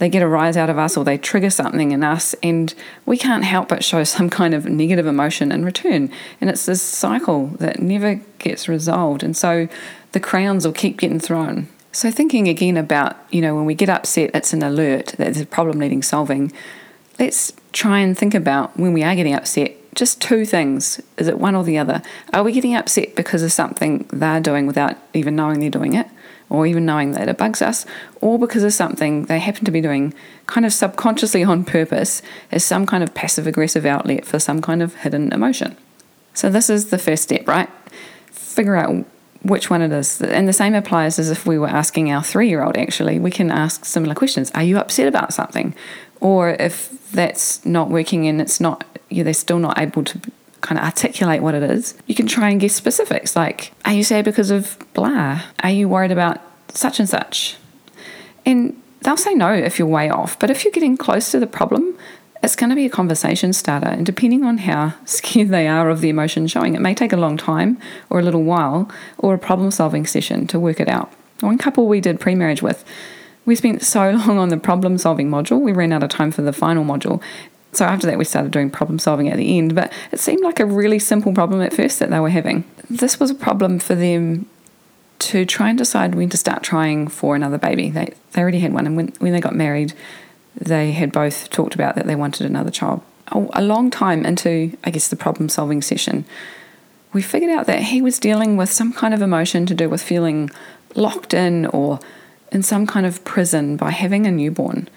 they 0.00 0.08
get 0.08 0.22
a 0.22 0.26
rise 0.26 0.56
out 0.56 0.70
of 0.70 0.78
us 0.78 0.96
or 0.96 1.04
they 1.04 1.18
trigger 1.18 1.50
something 1.50 1.92
in 1.92 2.02
us, 2.02 2.34
and 2.42 2.74
we 3.04 3.18
can't 3.18 3.44
help 3.44 3.68
but 3.68 3.84
show 3.84 4.02
some 4.02 4.30
kind 4.30 4.54
of 4.54 4.64
negative 4.64 5.06
emotion 5.06 5.52
in 5.52 5.62
return. 5.62 6.10
And 6.40 6.48
it's 6.48 6.64
this 6.64 6.80
cycle 6.80 7.48
that 7.58 7.80
never 7.80 8.14
gets 8.38 8.66
resolved. 8.66 9.22
And 9.22 9.36
so 9.36 9.68
the 10.12 10.20
crowns 10.20 10.64
will 10.64 10.72
keep 10.72 10.98
getting 10.98 11.20
thrown. 11.20 11.68
So, 11.92 12.10
thinking 12.10 12.48
again 12.48 12.76
about, 12.76 13.16
you 13.30 13.42
know, 13.42 13.54
when 13.54 13.66
we 13.66 13.74
get 13.74 13.90
upset, 13.90 14.30
it's 14.32 14.52
an 14.52 14.62
alert 14.62 15.08
that 15.08 15.18
there's 15.18 15.40
a 15.40 15.46
problem 15.46 15.80
needing 15.80 16.02
solving. 16.02 16.50
Let's 17.18 17.52
try 17.72 17.98
and 17.98 18.16
think 18.16 18.34
about 18.34 18.78
when 18.78 18.94
we 18.94 19.02
are 19.02 19.14
getting 19.14 19.34
upset, 19.34 19.76
just 19.94 20.20
two 20.20 20.44
things. 20.44 21.00
Is 21.16 21.28
it 21.28 21.38
one 21.38 21.54
or 21.54 21.64
the 21.64 21.78
other? 21.78 22.02
Are 22.32 22.42
we 22.42 22.52
getting 22.52 22.74
upset 22.74 23.14
because 23.16 23.42
of 23.42 23.52
something 23.52 24.08
they're 24.12 24.40
doing 24.40 24.66
without 24.66 24.96
even 25.14 25.36
knowing 25.36 25.60
they're 25.60 25.70
doing 25.70 25.94
it? 25.94 26.06
or 26.50 26.66
even 26.66 26.84
knowing 26.84 27.12
that 27.12 27.28
it 27.28 27.38
bugs 27.38 27.62
us, 27.62 27.86
or 28.20 28.38
because 28.38 28.64
of 28.64 28.72
something 28.72 29.26
they 29.26 29.38
happen 29.38 29.64
to 29.64 29.70
be 29.70 29.80
doing 29.80 30.12
kind 30.46 30.66
of 30.66 30.72
subconsciously 30.72 31.44
on 31.44 31.64
purpose 31.64 32.20
as 32.50 32.64
some 32.64 32.84
kind 32.84 33.02
of 33.02 33.14
passive 33.14 33.46
aggressive 33.46 33.86
outlet 33.86 34.26
for 34.26 34.38
some 34.38 34.60
kind 34.60 34.82
of 34.82 34.96
hidden 34.96 35.32
emotion. 35.32 35.76
So, 36.34 36.50
this 36.50 36.68
is 36.68 36.90
the 36.90 36.98
first 36.98 37.22
step, 37.22 37.46
right? 37.46 37.70
Figure 38.32 38.76
out 38.76 39.06
which 39.42 39.70
one 39.70 39.80
it 39.80 39.92
is. 39.92 40.20
And 40.20 40.46
the 40.46 40.52
same 40.52 40.74
applies 40.74 41.18
as 41.18 41.30
if 41.30 41.46
we 41.46 41.58
were 41.58 41.68
asking 41.68 42.12
our 42.12 42.22
three 42.22 42.48
year 42.48 42.62
old, 42.62 42.76
actually. 42.76 43.18
We 43.18 43.30
can 43.30 43.50
ask 43.50 43.84
similar 43.84 44.14
questions 44.14 44.50
Are 44.50 44.62
you 44.62 44.76
upset 44.76 45.06
about 45.06 45.32
something? 45.32 45.74
Or 46.20 46.50
if 46.50 47.10
that's 47.12 47.64
not 47.64 47.88
working 47.90 48.26
and 48.26 48.40
it's 48.40 48.60
not, 48.60 48.84
they're 49.10 49.34
still 49.34 49.58
not 49.58 49.78
able 49.78 50.04
to 50.04 50.20
kind 50.60 50.78
of 50.78 50.84
articulate 50.84 51.42
what 51.42 51.54
it 51.54 51.62
is, 51.62 51.94
you 52.06 52.14
can 52.14 52.26
try 52.26 52.50
and 52.50 52.60
guess 52.60 52.74
specifics 52.74 53.34
like, 53.36 53.72
are 53.84 53.92
you 53.92 54.04
sad 54.04 54.24
because 54.24 54.50
of 54.50 54.78
blah? 54.94 55.42
Are 55.62 55.70
you 55.70 55.88
worried 55.88 56.12
about 56.12 56.40
such 56.68 57.00
and 57.00 57.08
such? 57.08 57.56
And 58.46 58.80
they'll 59.02 59.16
say 59.16 59.34
no 59.34 59.52
if 59.52 59.78
you're 59.78 59.88
way 59.88 60.10
off, 60.10 60.38
but 60.38 60.50
if 60.50 60.64
you're 60.64 60.72
getting 60.72 60.96
close 60.96 61.30
to 61.30 61.40
the 61.40 61.46
problem, 61.46 61.96
it's 62.42 62.56
going 62.56 62.70
to 62.70 62.76
be 62.76 62.86
a 62.86 62.90
conversation 62.90 63.52
starter. 63.52 63.88
And 63.88 64.06
depending 64.06 64.44
on 64.44 64.58
how 64.58 64.94
scared 65.04 65.48
they 65.48 65.68
are 65.68 65.90
of 65.90 66.00
the 66.00 66.08
emotion 66.08 66.46
showing, 66.46 66.74
it 66.74 66.80
may 66.80 66.94
take 66.94 67.12
a 67.12 67.16
long 67.16 67.36
time 67.36 67.78
or 68.08 68.20
a 68.20 68.22
little 68.22 68.44
while 68.44 68.90
or 69.18 69.34
a 69.34 69.38
problem 69.38 69.70
solving 69.70 70.06
session 70.06 70.46
to 70.48 70.58
work 70.58 70.80
it 70.80 70.88
out. 70.88 71.12
One 71.40 71.58
couple 71.58 71.86
we 71.86 72.00
did 72.00 72.20
pre 72.20 72.34
marriage 72.34 72.62
with, 72.62 72.84
we 73.46 73.54
spent 73.54 73.82
so 73.82 74.10
long 74.26 74.38
on 74.38 74.48
the 74.50 74.56
problem 74.56 74.98
solving 74.98 75.30
module, 75.30 75.60
we 75.60 75.72
ran 75.72 75.92
out 75.92 76.02
of 76.02 76.10
time 76.10 76.30
for 76.30 76.42
the 76.42 76.52
final 76.52 76.84
module 76.84 77.22
So 77.72 77.84
after 77.84 78.06
that, 78.08 78.18
we 78.18 78.24
started 78.24 78.50
doing 78.50 78.70
problem 78.70 78.98
solving 78.98 79.28
at 79.28 79.36
the 79.36 79.58
end, 79.58 79.74
but 79.74 79.92
it 80.10 80.18
seemed 80.18 80.42
like 80.42 80.58
a 80.58 80.66
really 80.66 80.98
simple 80.98 81.32
problem 81.32 81.60
at 81.60 81.72
first 81.72 82.00
that 82.00 82.10
they 82.10 82.18
were 82.18 82.30
having. 82.30 82.64
This 82.88 83.20
was 83.20 83.30
a 83.30 83.34
problem 83.34 83.78
for 83.78 83.94
them 83.94 84.46
to 85.20 85.44
try 85.44 85.68
and 85.68 85.78
decide 85.78 86.14
when 86.14 86.30
to 86.30 86.36
start 86.36 86.62
trying 86.62 87.06
for 87.06 87.36
another 87.36 87.58
baby. 87.58 87.90
They, 87.90 88.14
they 88.32 88.42
already 88.42 88.60
had 88.60 88.72
one, 88.72 88.86
and 88.86 88.96
when, 88.96 89.08
when 89.18 89.32
they 89.32 89.40
got 89.40 89.54
married, 89.54 89.92
they 90.56 90.92
had 90.92 91.12
both 91.12 91.50
talked 91.50 91.74
about 91.74 91.94
that 91.94 92.06
they 92.06 92.16
wanted 92.16 92.46
another 92.46 92.70
child. 92.70 93.02
A, 93.28 93.46
a 93.54 93.62
long 93.62 93.90
time 93.90 94.26
into, 94.26 94.76
I 94.82 94.90
guess, 94.90 95.08
the 95.08 95.16
problem 95.16 95.48
solving 95.48 95.82
session, 95.82 96.24
we 97.12 97.22
figured 97.22 97.50
out 97.50 97.66
that 97.66 97.82
he 97.84 98.02
was 98.02 98.18
dealing 98.18 98.56
with 98.56 98.70
some 98.70 98.92
kind 98.92 99.14
of 99.14 99.22
emotion 99.22 99.66
to 99.66 99.74
do 99.74 99.88
with 99.88 100.02
feeling 100.02 100.50
locked 100.96 101.34
in 101.34 101.66
or 101.66 102.00
in 102.50 102.62
some 102.62 102.86
kind 102.86 103.06
of 103.06 103.24
prison 103.24 103.76
by 103.76 103.90
having 103.90 104.26
a 104.26 104.30
newborn 104.30 104.88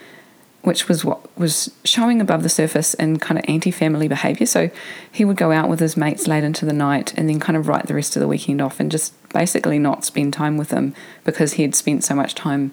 which 0.63 0.87
was 0.87 1.03
what 1.03 1.37
was 1.37 1.71
showing 1.83 2.21
above 2.21 2.41
the 2.41 2.49
surface 2.49 2.93
in 2.93 3.19
kind 3.19 3.37
of 3.37 3.45
anti 3.47 3.69
family 3.69 4.07
behaviour. 4.07 4.45
So 4.45 4.71
he 5.11 5.25
would 5.25 5.37
go 5.37 5.51
out 5.51 5.69
with 5.69 5.79
his 5.79 5.97
mates 5.97 6.27
late 6.27 6.43
into 6.43 6.65
the 6.65 6.73
night 6.73 7.13
and 7.17 7.29
then 7.29 7.39
kind 7.39 7.57
of 7.57 7.67
write 7.67 7.87
the 7.87 7.93
rest 7.93 8.15
of 8.15 8.21
the 8.21 8.27
weekend 8.27 8.61
off 8.61 8.79
and 8.79 8.89
just 8.89 9.13
basically 9.29 9.77
not 9.77 10.05
spend 10.05 10.33
time 10.33 10.57
with 10.57 10.69
them 10.69 10.95
because 11.25 11.53
he 11.53 11.63
had 11.63 11.75
spent 11.75 12.03
so 12.03 12.15
much 12.15 12.33
time 12.33 12.71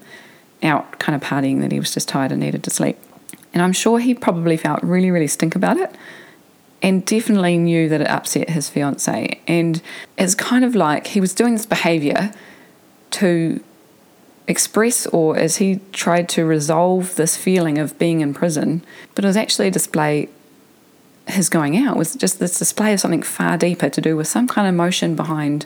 out 0.62 0.98
kind 0.98 1.20
of 1.20 1.28
partying 1.28 1.60
that 1.60 1.72
he 1.72 1.80
was 1.80 1.92
just 1.92 2.08
tired 2.08 2.30
and 2.30 2.40
needed 2.40 2.62
to 2.62 2.70
sleep. 2.70 2.96
And 3.52 3.62
I'm 3.62 3.72
sure 3.72 3.98
he 3.98 4.14
probably 4.14 4.56
felt 4.56 4.82
really, 4.82 5.10
really 5.10 5.26
stink 5.26 5.56
about 5.56 5.76
it 5.76 5.92
and 6.82 7.04
definitely 7.04 7.58
knew 7.58 7.88
that 7.88 8.00
it 8.00 8.08
upset 8.08 8.50
his 8.50 8.68
fiance. 8.68 9.40
And 9.48 9.82
it's 10.16 10.36
kind 10.36 10.64
of 10.64 10.76
like 10.76 11.08
he 11.08 11.20
was 11.20 11.34
doing 11.34 11.54
this 11.54 11.66
behaviour 11.66 12.32
to 13.12 13.62
express 14.50 15.06
or 15.06 15.36
as 15.38 15.56
he 15.56 15.80
tried 15.92 16.28
to 16.30 16.44
resolve 16.44 17.16
this 17.16 17.36
feeling 17.36 17.78
of 17.78 17.98
being 17.98 18.20
in 18.20 18.34
prison, 18.34 18.84
but 19.14 19.24
it 19.24 19.28
was 19.28 19.36
actually 19.36 19.68
a 19.68 19.70
display 19.70 20.28
his 21.26 21.48
going 21.48 21.76
out 21.76 21.96
was 21.96 22.14
just 22.14 22.38
this 22.38 22.58
display 22.58 22.92
of 22.92 23.00
something 23.00 23.22
far 23.22 23.56
deeper 23.56 23.88
to 23.88 24.00
do 24.00 24.16
with 24.16 24.26
some 24.26 24.48
kind 24.48 24.66
of 24.66 24.74
emotion 24.74 25.14
behind 25.14 25.64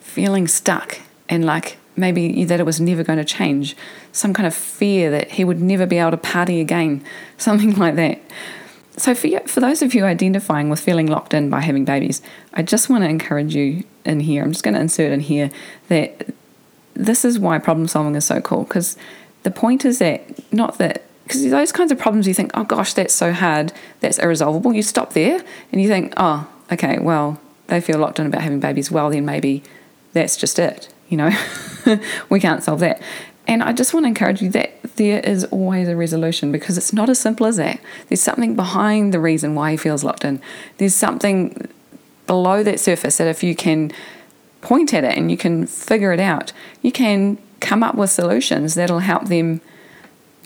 feeling 0.00 0.48
stuck 0.48 0.98
and 1.28 1.44
like 1.44 1.76
maybe 1.96 2.44
that 2.44 2.60
it 2.60 2.66
was 2.66 2.80
never 2.80 3.04
going 3.04 3.18
to 3.18 3.24
change, 3.24 3.76
some 4.12 4.32
kind 4.32 4.46
of 4.46 4.54
fear 4.54 5.10
that 5.10 5.32
he 5.32 5.44
would 5.44 5.60
never 5.60 5.86
be 5.86 5.98
able 5.98 6.12
to 6.12 6.16
party 6.16 6.60
again, 6.60 7.04
something 7.36 7.76
like 7.76 7.96
that. 7.96 8.20
So, 8.96 9.14
for, 9.14 9.28
you, 9.28 9.40
for 9.40 9.60
those 9.60 9.82
of 9.82 9.94
you 9.94 10.04
identifying 10.04 10.68
with 10.68 10.80
feeling 10.80 11.06
locked 11.06 11.32
in 11.32 11.48
by 11.48 11.60
having 11.60 11.84
babies, 11.84 12.20
I 12.52 12.62
just 12.62 12.90
want 12.90 13.04
to 13.04 13.08
encourage 13.08 13.54
you 13.54 13.84
in 14.04 14.20
here. 14.20 14.42
I'm 14.42 14.52
just 14.52 14.64
going 14.64 14.74
to 14.74 14.80
insert 14.80 15.12
in 15.12 15.20
here 15.20 15.50
that 15.88 16.34
this 16.94 17.24
is 17.24 17.38
why 17.38 17.58
problem 17.58 17.88
solving 17.88 18.14
is 18.14 18.24
so 18.24 18.40
cool 18.40 18.64
because 18.64 18.96
the 19.42 19.50
point 19.50 19.84
is 19.84 19.98
that 19.98 20.22
not 20.52 20.78
that 20.78 21.02
because 21.24 21.48
those 21.50 21.72
kinds 21.72 21.92
of 21.92 21.98
problems 21.98 22.26
you 22.26 22.34
think 22.34 22.50
oh 22.54 22.64
gosh 22.64 22.92
that's 22.94 23.14
so 23.14 23.32
hard 23.32 23.72
that's 24.00 24.18
irresolvable 24.18 24.72
you 24.72 24.82
stop 24.82 25.12
there 25.12 25.42
and 25.72 25.80
you 25.80 25.88
think 25.88 26.12
oh 26.16 26.48
okay 26.72 26.98
well 26.98 27.40
they 27.68 27.80
feel 27.80 27.98
locked 27.98 28.18
in 28.18 28.26
about 28.26 28.42
having 28.42 28.60
babies 28.60 28.90
well 28.90 29.10
then 29.10 29.24
maybe 29.24 29.62
that's 30.12 30.36
just 30.36 30.58
it 30.58 30.92
you 31.08 31.16
know 31.16 31.30
we 32.28 32.40
can't 32.40 32.62
solve 32.62 32.80
that 32.80 33.00
and 33.50 33.64
I 33.64 33.72
just 33.72 33.92
want 33.92 34.04
to 34.04 34.08
encourage 34.08 34.40
you 34.40 34.48
that 34.50 34.80
there 34.94 35.18
is 35.18 35.44
always 35.46 35.88
a 35.88 35.96
resolution 35.96 36.52
because 36.52 36.78
it's 36.78 36.92
not 36.92 37.08
as 37.08 37.18
simple 37.18 37.46
as 37.46 37.56
that. 37.56 37.80
There's 38.08 38.22
something 38.22 38.54
behind 38.54 39.12
the 39.12 39.18
reason 39.18 39.56
why 39.56 39.72
he 39.72 39.76
feels 39.76 40.04
locked 40.04 40.24
in. 40.24 40.40
There's 40.78 40.94
something 40.94 41.68
below 42.28 42.62
that 42.62 42.78
surface 42.78 43.16
that 43.16 43.26
if 43.26 43.42
you 43.42 43.56
can 43.56 43.90
point 44.60 44.92
at 44.94 45.04
it 45.04 45.16
and 45.16 45.30
you 45.30 45.36
can 45.36 45.66
figure 45.66 46.12
it 46.12 46.20
out. 46.20 46.52
You 46.82 46.92
can 46.92 47.38
come 47.60 47.82
up 47.82 47.94
with 47.94 48.10
solutions 48.10 48.74
that'll 48.74 49.00
help 49.00 49.26
them 49.26 49.60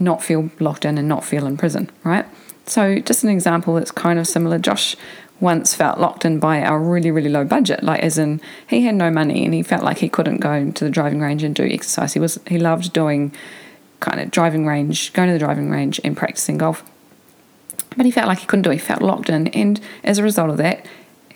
not 0.00 0.22
feel 0.22 0.50
locked 0.58 0.84
in 0.84 0.98
and 0.98 1.08
not 1.08 1.24
feel 1.24 1.46
in 1.46 1.56
prison, 1.56 1.90
right? 2.02 2.26
So, 2.66 2.98
just 2.98 3.24
an 3.24 3.30
example 3.30 3.74
that's 3.74 3.90
kind 3.90 4.18
of 4.18 4.26
similar. 4.26 4.58
Josh 4.58 4.96
once 5.40 5.74
felt 5.74 5.98
locked 5.98 6.24
in 6.24 6.38
by 6.38 6.62
our 6.62 6.78
really, 6.78 7.10
really 7.10 7.28
low 7.28 7.44
budget, 7.44 7.82
like 7.82 8.00
as 8.00 8.18
in 8.18 8.40
he 8.66 8.82
had 8.82 8.94
no 8.94 9.10
money 9.10 9.44
and 9.44 9.52
he 9.52 9.62
felt 9.62 9.82
like 9.82 9.98
he 9.98 10.08
couldn't 10.08 10.38
go 10.38 10.70
to 10.70 10.84
the 10.84 10.90
driving 10.90 11.20
range 11.20 11.42
and 11.42 11.54
do 11.54 11.64
exercise. 11.64 12.14
He 12.14 12.20
was 12.20 12.38
he 12.46 12.58
loved 12.58 12.92
doing 12.92 13.32
kind 14.00 14.20
of 14.20 14.30
driving 14.30 14.66
range, 14.66 15.12
going 15.12 15.28
to 15.28 15.32
the 15.32 15.38
driving 15.38 15.70
range 15.70 16.00
and 16.04 16.16
practicing 16.16 16.58
golf. 16.58 16.82
But 17.96 18.06
he 18.06 18.12
felt 18.12 18.28
like 18.28 18.38
he 18.38 18.46
couldn't 18.46 18.62
do 18.62 18.70
it. 18.70 18.74
He 18.74 18.80
felt 18.80 19.02
locked 19.02 19.28
in, 19.28 19.48
and 19.48 19.80
as 20.02 20.18
a 20.18 20.22
result 20.22 20.50
of 20.50 20.56
that, 20.56 20.86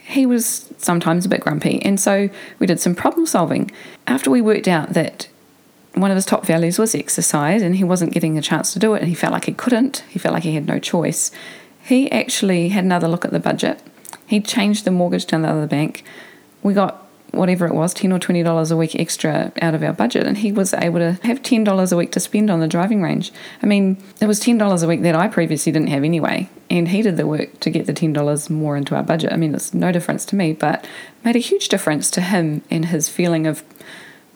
he 0.08 0.24
was 0.24 0.72
sometimes 0.78 1.26
a 1.26 1.28
bit 1.28 1.42
grumpy. 1.42 1.82
And 1.82 2.00
so 2.00 2.30
we 2.58 2.66
did 2.66 2.80
some 2.80 2.94
problem 2.94 3.26
solving. 3.26 3.70
After 4.06 4.30
we 4.30 4.40
worked 4.40 4.66
out 4.66 4.94
that 4.94 5.28
one 5.92 6.10
of 6.10 6.14
his 6.14 6.24
top 6.24 6.46
values 6.46 6.78
was 6.78 6.94
exercise 6.94 7.60
and 7.60 7.76
he 7.76 7.84
wasn't 7.84 8.14
getting 8.14 8.38
a 8.38 8.42
chance 8.42 8.72
to 8.72 8.78
do 8.78 8.94
it 8.94 9.00
and 9.00 9.08
he 9.08 9.14
felt 9.14 9.34
like 9.34 9.44
he 9.44 9.52
couldn't, 9.52 10.04
he 10.08 10.18
felt 10.18 10.32
like 10.32 10.44
he 10.44 10.54
had 10.54 10.66
no 10.66 10.78
choice, 10.78 11.30
he 11.84 12.10
actually 12.10 12.70
had 12.70 12.84
another 12.84 13.06
look 13.06 13.26
at 13.26 13.32
the 13.32 13.38
budget. 13.38 13.82
He 14.26 14.40
changed 14.40 14.86
the 14.86 14.90
mortgage 14.90 15.26
down 15.26 15.42
the 15.42 15.48
other 15.48 15.66
bank. 15.66 16.04
We 16.62 16.72
got 16.72 17.06
whatever 17.32 17.66
it 17.66 17.74
was, 17.74 17.94
ten 17.94 18.12
or 18.12 18.18
twenty 18.18 18.42
dollars 18.42 18.70
a 18.70 18.76
week 18.76 18.94
extra 18.96 19.52
out 19.60 19.74
of 19.74 19.82
our 19.82 19.92
budget, 19.92 20.26
and 20.26 20.38
he 20.38 20.52
was 20.52 20.74
able 20.74 20.98
to 20.98 21.12
have 21.22 21.42
ten 21.42 21.64
dollars 21.64 21.92
a 21.92 21.96
week 21.96 22.12
to 22.12 22.20
spend 22.20 22.50
on 22.50 22.60
the 22.60 22.68
driving 22.68 23.02
range. 23.02 23.32
I 23.62 23.66
mean, 23.66 24.02
it 24.20 24.26
was 24.26 24.40
ten 24.40 24.58
dollars 24.58 24.82
a 24.82 24.88
week 24.88 25.02
that 25.02 25.14
I 25.14 25.28
previously 25.28 25.72
didn't 25.72 25.88
have 25.88 26.04
anyway, 26.04 26.48
and 26.70 26.88
he 26.88 27.02
did 27.02 27.16
the 27.16 27.26
work 27.26 27.60
to 27.60 27.70
get 27.70 27.86
the 27.86 27.92
ten 27.92 28.12
dollars 28.12 28.50
more 28.50 28.76
into 28.76 28.94
our 28.94 29.02
budget. 29.02 29.32
I 29.32 29.36
mean, 29.36 29.54
it's 29.54 29.74
no 29.74 29.92
difference 29.92 30.24
to 30.26 30.36
me, 30.36 30.52
but 30.52 30.86
made 31.24 31.36
a 31.36 31.40
huge 31.40 31.68
difference 31.68 32.10
to 32.12 32.20
him 32.20 32.62
and 32.70 32.86
his 32.86 33.08
feeling 33.08 33.46
of 33.46 33.62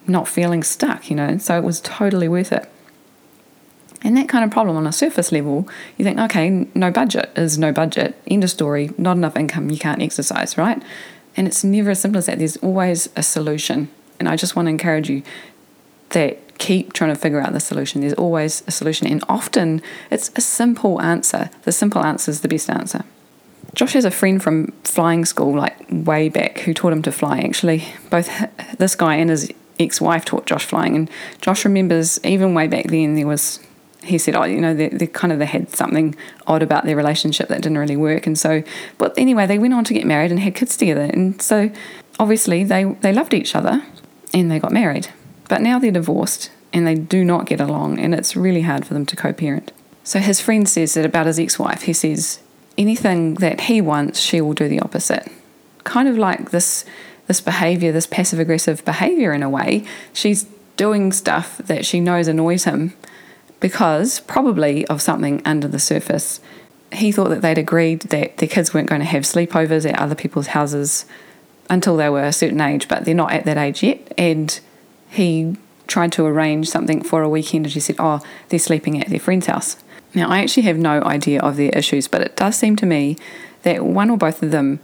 not 0.07 0.29
feeling 0.29 0.63
stuck, 0.63 1.11
you 1.11 1.17
know. 1.17 1.39
So 1.39 1.57
it 1.57 1.65
was 1.65 1.81
totally 1.81 2.29
worth 2.29 2.53
it. 2.53 2.69
And 4.05 4.17
that 4.17 4.29
kind 4.29 4.45
of 4.45 4.51
problem 4.51 4.77
on 4.77 4.87
a 4.87 4.93
surface 4.93 5.31
level, 5.31 5.69
you 5.97 6.05
think, 6.05 6.19
okay, 6.19 6.67
no 6.75 6.91
budget 6.91 7.31
is 7.37 7.57
no 7.57 7.73
budget, 7.73 8.21
end 8.27 8.43
of 8.43 8.51
story, 8.51 8.91
not 8.99 9.17
enough 9.17 9.37
income, 9.37 9.71
you 9.71 9.79
can't 9.79 10.03
exercise, 10.03 10.59
right? 10.59 10.83
And 11.37 11.47
it's 11.47 11.65
never 11.65 11.91
as 11.91 12.01
simple 12.01 12.19
as 12.19 12.27
that. 12.27 12.39
There's 12.39 12.57
always 12.59 13.09
a 13.17 13.23
solution. 13.23 13.89
And 14.19 14.29
I 14.29 14.37
just 14.37 14.55
want 14.55 14.67
to 14.67 14.71
encourage 14.71 15.09
you 15.09 15.23
that 16.11 16.59
keep 16.59 16.93
trying 16.93 17.13
to 17.13 17.19
figure 17.19 17.41
out 17.41 17.53
the 17.53 17.61
solution. 17.61 18.03
There's 18.03 18.13
always 18.15 18.63
a 18.67 18.71
solution. 18.71 19.07
And 19.07 19.25
often 19.29 19.83
it's 20.11 20.31
a 20.37 20.41
simple 20.41 21.01
answer. 21.01 21.51
The 21.63 21.73
simple 21.73 22.05
answer 22.05 22.31
is 22.31 22.41
the 22.41 22.49
best 22.49 22.71
answer. 22.71 23.05
Josh 23.75 23.95
has 23.95 24.05
a 24.05 24.11
friend 24.11 24.43
from 24.43 24.73
flying 24.85 25.25
school, 25.25 25.57
like 25.57 25.77
way 25.91 26.29
back, 26.29 26.59
who 26.61 26.75
taught 26.75 26.93
him 26.93 27.03
to 27.03 27.13
fly. 27.13 27.39
Actually, 27.39 27.85
both 28.11 28.29
this 28.77 28.95
guy 28.95 29.17
and 29.17 29.31
his 29.31 29.51
ex 29.81 30.01
wife 30.01 30.25
taught 30.25 30.47
Josh 30.47 30.65
flying. 30.65 30.95
And 30.95 31.11
Josh 31.41 31.65
remembers 31.65 32.21
even 32.25 32.55
way 32.55 32.67
back 32.67 32.89
then, 32.89 33.15
there 33.15 33.27
was 33.27 33.61
he 34.03 34.19
said, 34.19 34.35
oh, 34.35 34.45
you 34.45 34.61
know, 34.61 34.75
they, 34.75 34.89
they 34.89 35.07
kind 35.07 35.33
of 35.33 35.39
they 35.39 35.47
had 35.47 35.75
something 35.75 36.15
odd 36.47 36.63
about 36.63 36.85
their 36.85 36.97
relationship 36.97 37.49
that 37.49 37.63
didn't 37.63 37.79
really 37.79 37.97
work, 37.97 38.27
and 38.27 38.39
so, 38.39 38.63
but 38.99 39.15
anyway, 39.17 39.47
they 39.47 39.59
went 39.59 39.75
on 39.75 39.85
to 39.85 39.95
get 39.95 40.07
married 40.07 40.31
and 40.31 40.41
had 40.41 40.55
kids 40.55 40.77
together, 40.77 41.03
and 41.03 41.41
so 41.41 41.71
obviously 42.19 42.65
they 42.65 42.85
they 42.85 43.13
loved 43.13 43.35
each 43.35 43.55
other, 43.55 43.85
and 44.35 44.51
they 44.51 44.59
got 44.59 44.73
married, 44.73 45.09
but 45.49 45.61
now 45.61 45.79
they're 45.79 45.91
divorced 45.91 46.51
and 46.73 46.87
they 46.87 46.95
do 46.95 47.25
not 47.25 47.47
get 47.47 47.61
along, 47.61 47.99
and 47.99 48.15
it's 48.15 48.35
really 48.35 48.63
hard 48.63 48.87
for 48.87 48.95
them 48.95 49.05
to 49.07 49.15
co-parent. 49.15 49.73
So 50.05 50.19
his 50.19 50.41
friend 50.41 50.69
says 50.69 50.95
that 50.95 51.05
about 51.05 51.27
his 51.27 51.39
ex-wife, 51.39 51.83
he 51.83 51.93
says 51.93 52.41
anything 52.79 53.35
that 53.35 53.63
he 53.63 53.81
wants, 53.81 54.19
she 54.19 54.41
will 54.41 54.55
do 54.55 54.69
the 54.69 54.81
opposite, 54.81 55.31
kind 55.85 56.09
of 56.09 56.17
like 56.19 56.51
this 56.51 56.85
this 57.29 57.41
behavior, 57.41 57.93
this 57.93 58.07
passive 58.07 58.41
aggressive 58.41 58.85
behavior 58.85 59.33
in 59.33 59.43
a 59.43 59.49
way. 59.49 59.85
She's 60.13 60.47
doing 60.77 61.13
stuff 61.13 61.59
that 61.59 61.87
she 61.87 62.01
knows 62.01 62.27
annoys 62.27 62.65
him 62.65 62.95
because 63.63 64.19
probably 64.21 64.85
of 64.89 65.01
something 65.01 65.41
under 65.45 65.69
the 65.69 65.79
surface. 65.79 66.41
He 66.93 67.13
thought 67.13 67.29
that 67.29 67.43
they'd 67.43 67.57
agreed 67.57 68.01
that 68.03 68.37
their 68.39 68.49
kids 68.49 68.75
weren't 68.75 68.89
going 68.89 69.01
to 69.01 69.07
have 69.07 69.23
sleepovers 69.23 69.89
at 69.89 69.99
other 69.99 70.17
people's 70.17 70.49
houses 70.49 71.07
until 71.71 71.97
they 71.97 72.11
were 72.11 72.25
a 72.25 72.33
certain 72.33 72.61
age, 72.61 72.89
but 72.89 73.05
they're 73.05 73.15
not 73.15 73.33
at 73.33 73.45
that 73.45 73.57
age 73.57 73.83
yet. 73.85 74.13
And 74.19 74.59
he 75.09 75.57
tried 75.87 76.11
to 76.13 76.27
arrange 76.27 76.69
something 76.69 77.03
for 77.03 77.23
a 77.23 77.29
weekend 77.29 77.67
and 77.67 77.73
she 77.73 77.79
said, 77.79 77.97
Oh, 78.01 78.21
they're 78.49 78.59
sleeping 78.59 79.01
at 79.01 79.09
their 79.09 79.21
friend's 79.21 79.47
house. 79.47 79.77
Now, 80.13 80.29
I 80.29 80.41
actually 80.41 80.65
have 80.65 80.77
no 80.77 81.01
idea 81.05 81.41
of 81.41 81.57
their 81.57 81.71
issues, 81.71 82.09
but 82.09 82.21
it 82.21 82.37
does 82.37 82.57
seem 82.57 82.75
to 82.77 82.87
me 82.87 83.17
that 83.63 83.85
one 83.85 84.11
or 84.11 84.19
both 84.19 84.43
of 84.43 84.51
them 84.51 84.81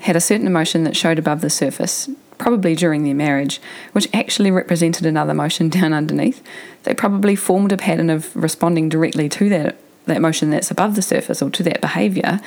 had 0.00 0.16
a 0.16 0.20
certain 0.20 0.46
emotion 0.46 0.82
that 0.84 0.96
showed 0.96 1.20
above 1.20 1.40
the 1.40 1.50
surface 1.50 2.10
probably 2.38 2.74
during 2.74 3.04
their 3.04 3.14
marriage, 3.14 3.60
which 3.92 4.08
actually 4.14 4.50
represented 4.50 5.04
another 5.04 5.34
motion 5.34 5.68
down 5.68 5.92
underneath. 5.92 6.42
They 6.84 6.94
probably 6.94 7.36
formed 7.36 7.72
a 7.72 7.76
pattern 7.76 8.10
of 8.10 8.34
responding 8.34 8.88
directly 8.88 9.28
to 9.28 9.48
that, 9.50 9.76
that 10.06 10.22
motion 10.22 10.50
that's 10.50 10.70
above 10.70 10.94
the 10.94 11.02
surface 11.02 11.42
or 11.42 11.50
to 11.50 11.62
that 11.64 11.80
behaviour 11.80 12.40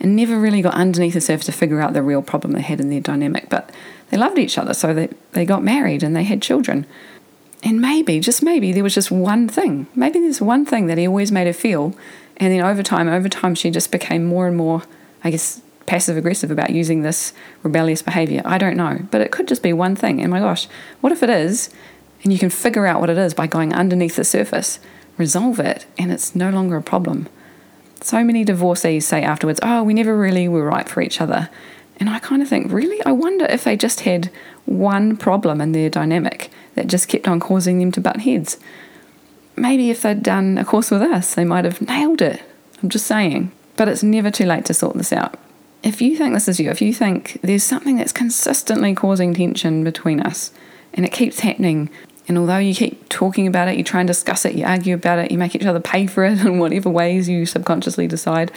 and 0.00 0.16
never 0.16 0.38
really 0.38 0.62
got 0.62 0.74
underneath 0.74 1.14
the 1.14 1.20
surface 1.20 1.46
to 1.46 1.52
figure 1.52 1.80
out 1.80 1.92
the 1.92 2.02
real 2.02 2.22
problem 2.22 2.52
they 2.52 2.62
had 2.62 2.80
in 2.80 2.88
their 2.88 3.00
dynamic. 3.00 3.48
But 3.50 3.70
they 4.08 4.16
loved 4.16 4.38
each 4.38 4.56
other, 4.56 4.72
so 4.72 4.94
they, 4.94 5.08
they 5.32 5.44
got 5.44 5.62
married 5.62 6.02
and 6.02 6.16
they 6.16 6.24
had 6.24 6.40
children. 6.40 6.86
And 7.62 7.80
maybe, 7.80 8.18
just 8.20 8.42
maybe, 8.42 8.72
there 8.72 8.82
was 8.82 8.94
just 8.94 9.10
one 9.10 9.46
thing. 9.46 9.86
Maybe 9.94 10.18
there's 10.18 10.40
one 10.40 10.64
thing 10.64 10.86
that 10.86 10.96
he 10.96 11.06
always 11.06 11.30
made 11.30 11.46
her 11.46 11.52
feel. 11.52 11.94
And 12.38 12.50
then 12.50 12.62
over 12.62 12.82
time, 12.82 13.08
over 13.08 13.28
time, 13.28 13.54
she 13.54 13.70
just 13.70 13.92
became 13.92 14.24
more 14.24 14.46
and 14.46 14.56
more, 14.56 14.82
I 15.22 15.30
guess, 15.30 15.60
passive 15.90 16.16
aggressive 16.16 16.52
about 16.52 16.70
using 16.70 17.02
this 17.02 17.32
rebellious 17.64 18.00
behavior. 18.00 18.42
I 18.44 18.58
don't 18.58 18.76
know. 18.76 19.00
But 19.10 19.22
it 19.22 19.32
could 19.32 19.48
just 19.48 19.60
be 19.60 19.72
one 19.72 19.96
thing. 19.96 20.20
And 20.20 20.30
my 20.30 20.38
gosh, 20.38 20.68
what 21.00 21.12
if 21.12 21.20
it 21.20 21.28
is? 21.28 21.68
And 22.22 22.32
you 22.32 22.38
can 22.38 22.48
figure 22.48 22.86
out 22.86 23.00
what 23.00 23.10
it 23.10 23.18
is 23.18 23.34
by 23.34 23.48
going 23.48 23.74
underneath 23.74 24.14
the 24.14 24.22
surface, 24.22 24.78
resolve 25.18 25.58
it, 25.58 25.86
and 25.98 26.12
it's 26.12 26.36
no 26.36 26.48
longer 26.48 26.76
a 26.76 26.82
problem. 26.82 27.28
So 28.02 28.22
many 28.22 28.44
divorcees 28.44 29.04
say 29.04 29.24
afterwards, 29.24 29.58
oh, 29.64 29.82
we 29.82 29.92
never 29.92 30.16
really 30.16 30.46
were 30.46 30.64
right 30.64 30.88
for 30.88 31.02
each 31.02 31.20
other. 31.20 31.50
And 31.98 32.08
I 32.08 32.20
kind 32.20 32.40
of 32.40 32.48
think, 32.48 32.70
really? 32.70 33.04
I 33.04 33.10
wonder 33.10 33.46
if 33.46 33.64
they 33.64 33.76
just 33.76 34.02
had 34.02 34.30
one 34.66 35.16
problem 35.16 35.60
in 35.60 35.72
their 35.72 35.90
dynamic 35.90 36.52
that 36.76 36.86
just 36.86 37.08
kept 37.08 37.26
on 37.26 37.40
causing 37.40 37.80
them 37.80 37.90
to 37.92 38.00
butt 38.00 38.20
heads. 38.20 38.58
Maybe 39.56 39.90
if 39.90 40.02
they'd 40.02 40.22
done 40.22 40.56
a 40.56 40.64
course 40.64 40.92
with 40.92 41.02
us, 41.02 41.34
they 41.34 41.44
might 41.44 41.64
have 41.64 41.82
nailed 41.82 42.22
it. 42.22 42.40
I'm 42.80 42.90
just 42.90 43.08
saying. 43.08 43.50
But 43.76 43.88
it's 43.88 44.04
never 44.04 44.30
too 44.30 44.46
late 44.46 44.66
to 44.66 44.74
sort 44.74 44.96
this 44.96 45.12
out. 45.12 45.36
If 45.82 46.02
you 46.02 46.16
think 46.16 46.34
this 46.34 46.48
is 46.48 46.60
you, 46.60 46.70
if 46.70 46.82
you 46.82 46.92
think 46.92 47.40
there's 47.42 47.64
something 47.64 47.96
that's 47.96 48.12
consistently 48.12 48.94
causing 48.94 49.32
tension 49.32 49.82
between 49.82 50.20
us 50.20 50.52
and 50.92 51.06
it 51.06 51.12
keeps 51.12 51.40
happening, 51.40 51.88
and 52.28 52.36
although 52.36 52.58
you 52.58 52.74
keep 52.74 53.08
talking 53.08 53.46
about 53.46 53.68
it, 53.68 53.76
you 53.76 53.84
try 53.84 54.00
and 54.00 54.06
discuss 54.06 54.44
it, 54.44 54.54
you 54.54 54.64
argue 54.64 54.94
about 54.94 55.18
it, 55.18 55.30
you 55.30 55.38
make 55.38 55.56
each 55.56 55.64
other 55.64 55.80
pay 55.80 56.06
for 56.06 56.24
it 56.24 56.40
in 56.46 56.58
whatever 56.58 56.90
ways 56.90 57.28
you 57.28 57.46
subconsciously 57.46 58.06
decide, 58.06 58.52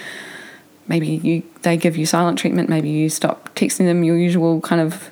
maybe 0.87 1.07
you 1.07 1.43
they 1.61 1.77
give 1.77 1.97
you 1.97 2.05
silent 2.05 2.37
treatment, 2.37 2.69
maybe 2.69 2.89
you 2.89 3.09
stop 3.09 3.53
texting 3.55 3.85
them 3.85 4.03
your 4.03 4.17
usual 4.17 4.59
kind 4.61 4.81
of 4.81 5.09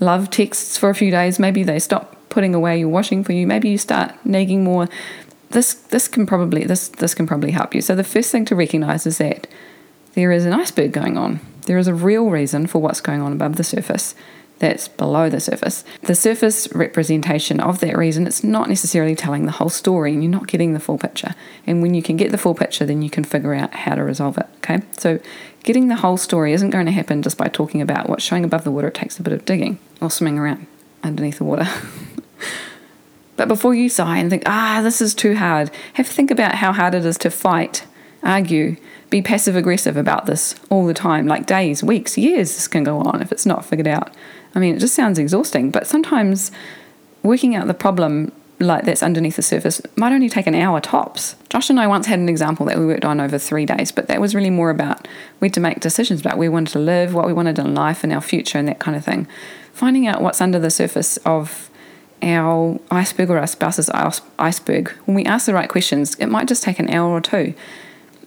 love 0.00 0.30
texts 0.30 0.78
for 0.78 0.90
a 0.90 0.94
few 0.94 1.10
days, 1.10 1.38
maybe 1.38 1.64
they 1.64 1.78
stop 1.78 2.16
putting 2.28 2.54
away 2.54 2.78
your 2.78 2.88
washing 2.88 3.24
for 3.24 3.32
you, 3.32 3.46
maybe 3.46 3.68
you 3.68 3.78
start 3.78 4.14
nagging 4.24 4.62
more. 4.62 4.88
This 5.50 5.74
this 5.74 6.08
can 6.08 6.24
probably 6.26 6.64
this 6.64 6.88
this 6.88 7.14
can 7.14 7.26
probably 7.26 7.50
help 7.50 7.74
you. 7.74 7.80
So 7.80 7.94
the 7.96 8.04
first 8.04 8.30
thing 8.30 8.44
to 8.46 8.54
recognize 8.54 9.06
is 9.06 9.18
that 9.18 9.46
there 10.18 10.32
is 10.32 10.44
an 10.44 10.52
iceberg 10.52 10.90
going 10.90 11.16
on. 11.16 11.38
There 11.66 11.78
is 11.78 11.86
a 11.86 11.94
real 11.94 12.28
reason 12.28 12.66
for 12.66 12.82
what's 12.82 13.00
going 13.00 13.20
on 13.20 13.32
above 13.32 13.54
the 13.54 13.62
surface 13.62 14.16
that's 14.58 14.88
below 14.88 15.30
the 15.30 15.38
surface. 15.38 15.84
The 16.02 16.16
surface 16.16 16.66
representation 16.74 17.60
of 17.60 17.78
that 17.78 17.96
reason, 17.96 18.26
it's 18.26 18.42
not 18.42 18.68
necessarily 18.68 19.14
telling 19.14 19.46
the 19.46 19.52
whole 19.52 19.68
story 19.68 20.12
and 20.12 20.20
you're 20.20 20.32
not 20.32 20.48
getting 20.48 20.72
the 20.72 20.80
full 20.80 20.98
picture. 20.98 21.36
And 21.68 21.82
when 21.82 21.94
you 21.94 22.02
can 22.02 22.16
get 22.16 22.32
the 22.32 22.36
full 22.36 22.56
picture, 22.56 22.84
then 22.84 23.00
you 23.00 23.10
can 23.10 23.22
figure 23.22 23.54
out 23.54 23.72
how 23.72 23.94
to 23.94 24.02
resolve 24.02 24.36
it. 24.38 24.46
Okay? 24.56 24.80
So 24.98 25.20
getting 25.62 25.86
the 25.86 25.94
whole 25.94 26.16
story 26.16 26.52
isn't 26.52 26.70
going 26.70 26.86
to 26.86 26.92
happen 26.92 27.22
just 27.22 27.38
by 27.38 27.46
talking 27.46 27.80
about 27.80 28.08
what's 28.08 28.24
showing 28.24 28.42
above 28.42 28.64
the 28.64 28.72
water. 28.72 28.88
It 28.88 28.94
takes 28.94 29.20
a 29.20 29.22
bit 29.22 29.32
of 29.32 29.44
digging 29.44 29.78
or 30.00 30.10
swimming 30.10 30.40
around 30.40 30.66
underneath 31.04 31.38
the 31.38 31.44
water. 31.44 31.68
but 33.36 33.46
before 33.46 33.72
you 33.72 33.88
sigh 33.88 34.18
and 34.18 34.30
think, 34.30 34.42
ah, 34.46 34.80
this 34.82 35.00
is 35.00 35.14
too 35.14 35.36
hard, 35.36 35.70
have 35.92 36.08
to 36.08 36.12
think 36.12 36.32
about 36.32 36.56
how 36.56 36.72
hard 36.72 36.96
it 36.96 37.04
is 37.04 37.18
to 37.18 37.30
fight, 37.30 37.86
argue, 38.28 38.76
be 39.10 39.22
passive 39.22 39.56
aggressive 39.56 39.96
about 39.96 40.26
this 40.26 40.54
all 40.70 40.86
the 40.86 40.94
time, 40.94 41.26
like 41.26 41.46
days, 41.46 41.82
weeks, 41.82 42.18
years, 42.18 42.54
this 42.54 42.68
can 42.68 42.84
go 42.84 43.00
on 43.00 43.22
if 43.22 43.32
it's 43.32 43.46
not 43.46 43.64
figured 43.64 43.88
out. 43.88 44.14
I 44.54 44.60
mean, 44.60 44.76
it 44.76 44.78
just 44.78 44.94
sounds 44.94 45.18
exhausting, 45.18 45.70
but 45.70 45.86
sometimes 45.86 46.50
working 47.22 47.54
out 47.54 47.66
the 47.66 47.74
problem 47.74 48.32
like 48.60 48.84
that's 48.84 49.02
underneath 49.02 49.36
the 49.36 49.42
surface 49.42 49.80
might 49.96 50.12
only 50.12 50.28
take 50.28 50.46
an 50.46 50.54
hour 50.54 50.80
tops. 50.80 51.36
Josh 51.48 51.70
and 51.70 51.78
I 51.78 51.86
once 51.86 52.06
had 52.06 52.18
an 52.18 52.28
example 52.28 52.66
that 52.66 52.78
we 52.78 52.86
worked 52.86 53.04
on 53.04 53.20
over 53.20 53.38
three 53.38 53.64
days, 53.64 53.92
but 53.92 54.08
that 54.08 54.20
was 54.20 54.34
really 54.34 54.50
more 54.50 54.70
about 54.70 55.06
we 55.40 55.46
had 55.46 55.54
to 55.54 55.60
make 55.60 55.80
decisions 55.80 56.20
about 56.20 56.38
where 56.38 56.50
we 56.50 56.54
wanted 56.54 56.72
to 56.72 56.80
live, 56.80 57.14
what 57.14 57.26
we 57.26 57.32
wanted 57.32 57.58
in 57.58 57.74
life, 57.74 58.02
and 58.02 58.12
our 58.12 58.20
future, 58.20 58.58
and 58.58 58.68
that 58.68 58.78
kind 58.78 58.96
of 58.96 59.04
thing. 59.04 59.28
Finding 59.72 60.06
out 60.06 60.22
what's 60.22 60.40
under 60.40 60.58
the 60.58 60.70
surface 60.70 61.18
of 61.18 61.70
our 62.20 62.80
iceberg 62.90 63.30
or 63.30 63.38
our 63.38 63.46
spouse's 63.46 63.88
iceberg, 64.38 64.90
when 65.04 65.14
we 65.14 65.24
ask 65.24 65.46
the 65.46 65.54
right 65.54 65.68
questions, 65.68 66.16
it 66.16 66.26
might 66.26 66.48
just 66.48 66.64
take 66.64 66.80
an 66.80 66.90
hour 66.90 67.10
or 67.10 67.20
two. 67.20 67.54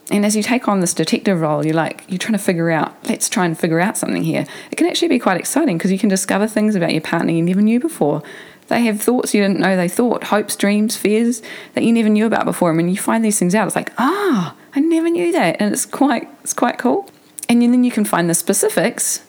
And 0.10 0.25
as 0.25 0.36
you 0.36 0.43
take 0.43 0.67
on 0.67 0.81
this 0.81 0.93
detective 0.93 1.39
role, 1.39 1.65
you're 1.65 1.75
like, 1.75 2.03
you're 2.10 2.17
trying 2.17 2.34
to 2.34 2.43
figure 2.43 2.70
out, 2.72 2.96
let's 3.08 3.29
try 3.29 3.46
and 3.46 3.58
figure 3.58 3.79
out 3.79 3.98
something 3.98 4.24
here. 4.24 4.46
It 4.72 4.75
can 4.75 4.88
actually 4.88 5.08
be 5.08 5.20
quite 5.20 5.38
exciting 5.38 5.77
because 5.77 5.91
you 5.91 6.00
can 6.00 6.10
discover 6.10 6.48
things 6.48 6.75
about 6.75 6.91
your 6.91 7.01
partner 7.01 7.31
you 7.31 7.41
never 7.41 7.62
knew 7.62 7.79
before. 7.79 8.22
They 8.67 8.81
have 8.84 9.01
thoughts 9.01 9.34
you 9.34 9.41
didn't 9.41 9.60
know 9.60 9.75
they 9.75 9.88
thought, 9.88 10.25
hopes, 10.25 10.55
dreams, 10.55 10.98
fears 10.98 11.41
that 11.74 11.84
you 11.84 11.93
never 11.93 12.10
knew 12.10 12.25
about 12.25 12.46
before. 12.46 12.70
And 12.70 12.77
when 12.77 12.89
you 12.89 12.98
find 12.98 13.24
these 13.24 13.38
things 13.38 13.53
out, 13.53 13.67
it's 13.67 13.75
like, 13.75 13.93
ah, 13.98 14.55
I 14.74 14.79
never 14.79 15.10
knew 15.10 15.31
that. 15.34 15.58
And 15.60 15.74
it's 15.74 15.86
quite, 15.86 16.27
it's 16.43 16.53
quite 16.53 16.77
cool. 16.77 17.10
And 17.48 17.62
then 17.62 17.84
you 17.84 17.91
can 17.91 18.05
find 18.05 18.29
the 18.29 18.34
specifics 18.34 19.24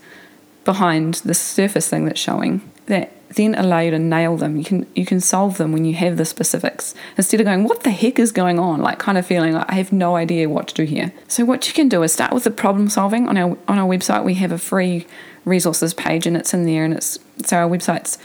behind 0.65 1.15
the 1.15 1.35
surface 1.35 1.89
thing 1.89 2.05
that's 2.05 2.21
showing 2.21 2.61
that 2.87 3.13
then 3.35 3.55
allow 3.55 3.81
you 3.81 3.91
to 3.91 3.99
nail 3.99 4.37
them. 4.37 4.57
You 4.57 4.65
can 4.65 4.87
you 4.95 5.07
can 5.07 5.21
solve 5.21 5.57
them 5.59 5.73
when 5.73 5.85
you 5.85 5.95
have 5.95 6.17
the 6.17 6.25
specifics 6.25 6.95
instead 7.17 7.41
of 7.41 7.47
going, 7.47 7.65
"What 7.65 7.83
the 7.83 7.91
heck 7.91 8.19
is 8.19 8.33
going 8.33 8.59
on?" 8.59 8.81
Like 8.81 8.99
kind 8.99 9.19
of 9.19 9.27
feeling 9.27 9.55
like 9.55 9.71
I 9.71 9.75
have 9.75 9.93
no 9.93 10.17
idea 10.17 10.49
what 10.49 10.69
to 10.69 10.75
do 10.75 10.85
here. 10.85 11.13
So 11.29 11.45
what 11.45 11.67
you 11.67 11.75
can 11.75 11.89
do 11.89 12.03
is 12.03 12.13
start 12.13 12.33
with 12.33 12.45
the 12.45 12.51
problem 12.51 12.89
solving 12.89 13.29
on 13.29 13.37
our 13.37 13.57
on 13.69 13.79
our 13.79 13.89
website. 13.89 14.25
We 14.25 14.35
have 14.35 14.53
a 14.53 14.59
free 14.59 15.07
resources 15.45 15.95
page 15.95 16.27
and 16.27 16.37
it's 16.37 16.55
in 16.55 16.67
there 16.67 16.85
and 16.85 16.95
it's 16.95 17.19
so 17.45 17.57
our 17.57 17.69
website's 17.69 18.19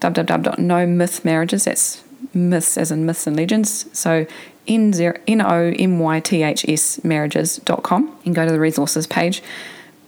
www.nomythsmarriages. 0.00 1.64
That's 1.64 2.02
myths 2.34 2.76
as 2.76 2.90
in 2.90 3.06
myths 3.06 3.26
and 3.26 3.36
legends. 3.36 3.86
So 3.96 4.26
N 4.66 4.92
O 5.40 5.72
M 5.78 5.98
Y 5.98 6.20
T 6.20 6.42
H 6.42 6.64
S 6.68 7.02
marriages.com 7.04 8.16
and 8.24 8.34
go 8.34 8.46
to 8.46 8.52
the 8.52 8.60
resources 8.60 9.06
page. 9.06 9.42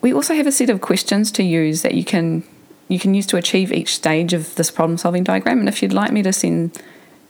We 0.00 0.12
also 0.12 0.34
have 0.34 0.46
a 0.46 0.52
set 0.52 0.70
of 0.70 0.80
questions 0.80 1.30
to 1.32 1.42
use 1.42 1.82
that 1.82 1.94
you 1.94 2.04
can 2.04 2.44
you 2.88 2.98
can 2.98 3.14
use 3.14 3.26
to 3.26 3.36
achieve 3.36 3.72
each 3.72 3.94
stage 3.94 4.32
of 4.32 4.54
this 4.54 4.70
problem 4.70 4.98
solving 4.98 5.24
diagram. 5.24 5.58
And 5.58 5.68
if 5.68 5.82
you'd 5.82 5.92
like 5.92 6.12
me 6.12 6.22
to 6.22 6.32
send 6.32 6.80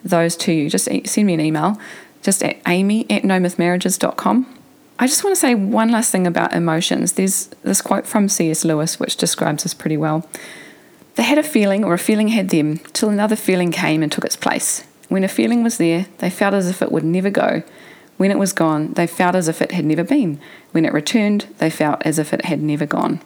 those 0.04 0.36
to 0.36 0.52
you, 0.52 0.70
just 0.70 0.84
send 0.84 1.26
me 1.26 1.34
an 1.34 1.40
email 1.40 1.80
just 2.22 2.42
at 2.42 2.58
amy 2.66 3.08
at 3.10 3.22
nomythsmarriages.com. 3.22 4.58
I 4.98 5.06
just 5.06 5.22
want 5.22 5.36
to 5.36 5.40
say 5.40 5.54
one 5.54 5.90
last 5.90 6.10
thing 6.10 6.26
about 6.26 6.54
emotions. 6.54 7.12
There's 7.12 7.46
this 7.62 7.82
quote 7.82 8.06
from 8.06 8.28
C.S. 8.28 8.64
Lewis 8.64 8.98
which 8.98 9.16
describes 9.16 9.62
this 9.62 9.74
pretty 9.74 9.96
well. 9.96 10.28
They 11.16 11.22
had 11.22 11.38
a 11.38 11.42
feeling, 11.42 11.84
or 11.84 11.94
a 11.94 11.98
feeling 11.98 12.28
had 12.28 12.50
them, 12.50 12.78
till 12.92 13.08
another 13.08 13.36
feeling 13.36 13.72
came 13.72 14.02
and 14.02 14.10
took 14.10 14.24
its 14.24 14.36
place. 14.36 14.84
When 15.08 15.24
a 15.24 15.28
feeling 15.28 15.62
was 15.62 15.78
there, 15.78 16.06
they 16.18 16.30
felt 16.30 16.52
as 16.52 16.68
if 16.68 16.82
it 16.82 16.92
would 16.92 17.04
never 17.04 17.30
go. 17.30 17.62
When 18.16 18.30
it 18.30 18.38
was 18.38 18.52
gone, 18.52 18.92
they 18.94 19.06
felt 19.06 19.34
as 19.34 19.48
if 19.48 19.62
it 19.62 19.72
had 19.72 19.84
never 19.84 20.04
been. 20.04 20.40
When 20.72 20.84
it 20.84 20.92
returned, 20.92 21.46
they 21.58 21.70
felt 21.70 22.02
as 22.04 22.18
if 22.18 22.32
it 22.32 22.46
had 22.46 22.60
never 22.60 22.86
gone. 22.86 23.20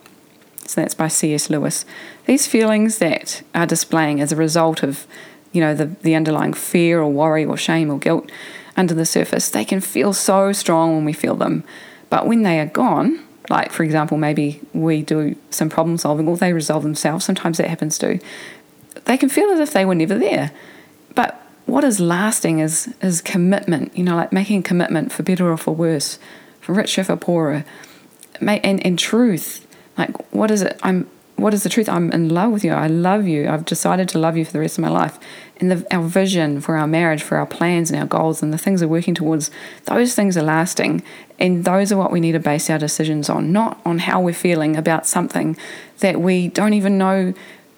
So 0.70 0.80
that's 0.80 0.94
by 0.94 1.08
C.S. 1.08 1.50
Lewis. 1.50 1.84
These 2.26 2.46
feelings 2.46 2.98
that 2.98 3.42
are 3.56 3.66
displaying 3.66 4.20
as 4.20 4.30
a 4.30 4.36
result 4.36 4.84
of, 4.84 5.04
you 5.50 5.60
know, 5.60 5.74
the, 5.74 5.86
the 5.86 6.14
underlying 6.14 6.52
fear 6.52 7.00
or 7.00 7.10
worry 7.10 7.44
or 7.44 7.56
shame 7.56 7.90
or 7.90 7.98
guilt 7.98 8.30
under 8.76 8.94
the 8.94 9.04
surface, 9.04 9.48
they 9.48 9.64
can 9.64 9.80
feel 9.80 10.12
so 10.12 10.52
strong 10.52 10.94
when 10.94 11.04
we 11.04 11.12
feel 11.12 11.34
them. 11.34 11.64
But 12.08 12.28
when 12.28 12.44
they 12.44 12.60
are 12.60 12.66
gone, 12.66 13.18
like 13.48 13.72
for 13.72 13.82
example, 13.82 14.16
maybe 14.16 14.60
we 14.72 15.02
do 15.02 15.34
some 15.50 15.68
problem 15.68 15.98
solving 15.98 16.28
or 16.28 16.36
they 16.36 16.52
resolve 16.52 16.84
themselves, 16.84 17.24
sometimes 17.24 17.58
that 17.58 17.66
happens 17.66 17.98
too, 17.98 18.20
they 19.06 19.16
can 19.16 19.28
feel 19.28 19.50
as 19.50 19.58
if 19.58 19.72
they 19.72 19.84
were 19.84 19.96
never 19.96 20.16
there. 20.16 20.52
But 21.16 21.44
what 21.66 21.82
is 21.82 21.98
lasting 21.98 22.60
is 22.60 22.94
is 23.02 23.20
commitment, 23.20 23.98
you 23.98 24.04
know, 24.04 24.14
like 24.14 24.32
making 24.32 24.62
commitment 24.62 25.10
for 25.10 25.24
better 25.24 25.50
or 25.50 25.56
for 25.56 25.74
worse, 25.74 26.20
for 26.60 26.74
richer, 26.74 27.02
for 27.02 27.16
poorer, 27.16 27.64
and, 28.40 28.86
and 28.86 28.96
truth 28.96 29.66
like, 29.98 30.32
what 30.32 30.50
is 30.50 30.62
it? 30.62 30.78
I'm. 30.82 31.08
What 31.36 31.54
is 31.54 31.62
the 31.62 31.70
truth? 31.70 31.88
I'm 31.88 32.12
in 32.12 32.28
love 32.28 32.52
with 32.52 32.64
you. 32.64 32.72
I 32.72 32.86
love 32.86 33.26
you. 33.26 33.48
I've 33.48 33.64
decided 33.64 34.10
to 34.10 34.18
love 34.18 34.36
you 34.36 34.44
for 34.44 34.52
the 34.52 34.60
rest 34.60 34.76
of 34.76 34.82
my 34.82 34.90
life. 34.90 35.18
And 35.56 35.70
the, 35.70 35.86
our 35.90 36.02
vision 36.02 36.60
for 36.60 36.76
our 36.76 36.86
marriage, 36.86 37.22
for 37.22 37.38
our 37.38 37.46
plans 37.46 37.90
and 37.90 37.98
our 37.98 38.04
goals, 38.04 38.42
and 38.42 38.52
the 38.52 38.58
things 38.58 38.82
we're 38.82 38.88
working 38.88 39.14
towards, 39.14 39.50
those 39.86 40.14
things 40.14 40.36
are 40.36 40.42
lasting. 40.42 41.02
And 41.38 41.64
those 41.64 41.92
are 41.92 41.96
what 41.96 42.12
we 42.12 42.20
need 42.20 42.32
to 42.32 42.40
base 42.40 42.68
our 42.68 42.76
decisions 42.76 43.30
on, 43.30 43.52
not 43.52 43.80
on 43.86 44.00
how 44.00 44.20
we're 44.20 44.34
feeling 44.34 44.76
about 44.76 45.06
something 45.06 45.56
that 46.00 46.20
we 46.20 46.48
don't 46.48 46.74
even 46.74 46.98
know 46.98 47.32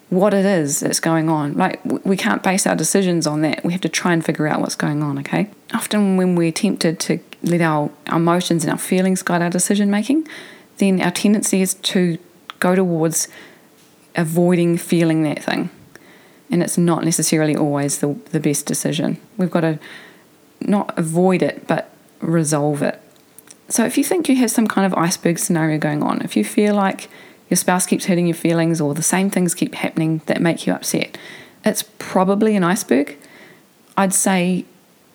what 0.09 0.33
it 0.33 0.45
is 0.45 0.81
that's 0.81 0.99
going 0.99 1.29
on. 1.29 1.53
Like, 1.53 1.79
we 1.85 2.17
can't 2.17 2.43
base 2.43 2.67
our 2.67 2.75
decisions 2.75 3.25
on 3.25 3.43
that. 3.43 3.63
We 3.63 3.71
have 3.71 3.81
to 3.81 3.89
try 3.89 4.11
and 4.11 4.25
figure 4.25 4.45
out 4.45 4.59
what's 4.59 4.75
going 4.75 5.01
on, 5.01 5.17
okay? 5.19 5.49
Often, 5.73 6.17
when 6.17 6.35
we're 6.35 6.51
tempted 6.51 6.99
to 7.01 7.19
let 7.43 7.61
our 7.61 7.89
emotions 8.11 8.65
and 8.65 8.71
our 8.71 8.77
feelings 8.77 9.23
guide 9.23 9.41
our 9.41 9.49
decision 9.49 9.89
making, 9.89 10.27
then 10.83 11.01
our 11.01 11.11
tendency 11.11 11.61
is 11.61 11.73
to 11.75 12.17
go 12.59 12.75
towards 12.75 13.27
avoiding 14.15 14.77
feeling 14.77 15.23
that 15.23 15.43
thing. 15.43 15.69
And 16.51 16.61
it's 16.61 16.77
not 16.77 17.03
necessarily 17.03 17.55
always 17.55 17.99
the, 17.99 18.15
the 18.31 18.39
best 18.39 18.65
decision. 18.65 19.17
We've 19.37 19.49
got 19.49 19.61
to 19.61 19.79
not 20.61 20.97
avoid 20.97 21.41
it, 21.41 21.67
but 21.67 21.89
resolve 22.19 22.81
it. 22.81 23.01
So 23.69 23.85
if 23.85 23.97
you 23.97 24.03
think 24.03 24.29
you 24.29 24.35
have 24.35 24.51
some 24.51 24.67
kind 24.67 24.85
of 24.85 24.93
iceberg 24.97 25.39
scenario 25.39 25.77
going 25.77 26.03
on, 26.03 26.21
if 26.21 26.37
you 26.37 26.45
feel 26.45 26.75
like 26.75 27.09
your 27.49 27.57
spouse 27.57 27.85
keeps 27.85 28.05
hurting 28.05 28.27
your 28.27 28.35
feelings 28.35 28.79
or 28.79 28.93
the 28.93 29.03
same 29.03 29.29
things 29.29 29.55
keep 29.55 29.75
happening 29.75 30.21
that 30.27 30.41
make 30.41 30.67
you 30.67 30.73
upset, 30.73 31.17
it's 31.65 31.83
probably 31.97 32.55
an 32.55 32.63
iceberg. 32.63 33.17
I'd 33.97 34.13
say 34.13 34.65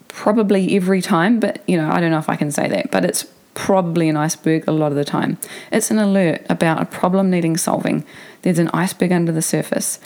probably 0.09 0.75
every 0.75 1.03
time, 1.03 1.41
but 1.41 1.63
you 1.69 1.77
know, 1.77 1.91
I 1.91 2.01
don't 2.01 2.11
know 2.11 2.19
if 2.19 2.29
I 2.29 2.37
can 2.37 2.51
say 2.51 2.69
that, 2.69 2.91
but 2.91 3.05
it's 3.05 3.27
probably 3.59 4.09
an 4.09 4.17
iceberg 4.17 4.67
a 4.69 4.73
lot 4.73 4.93
of 4.93 4.97
the 4.97 5.05
time. 5.05 5.37
It's 5.73 5.91
an 5.91 5.99
alert 5.99 6.47
about 6.49 6.81
a 6.81 6.85
problem 6.85 7.29
needing 7.29 7.57
solving. 7.57 8.05
There's 8.43 8.61
an 8.61 8.71
iceberg 8.73 9.11
under 9.11 9.33
the 9.33 9.43
surface. 9.43 9.99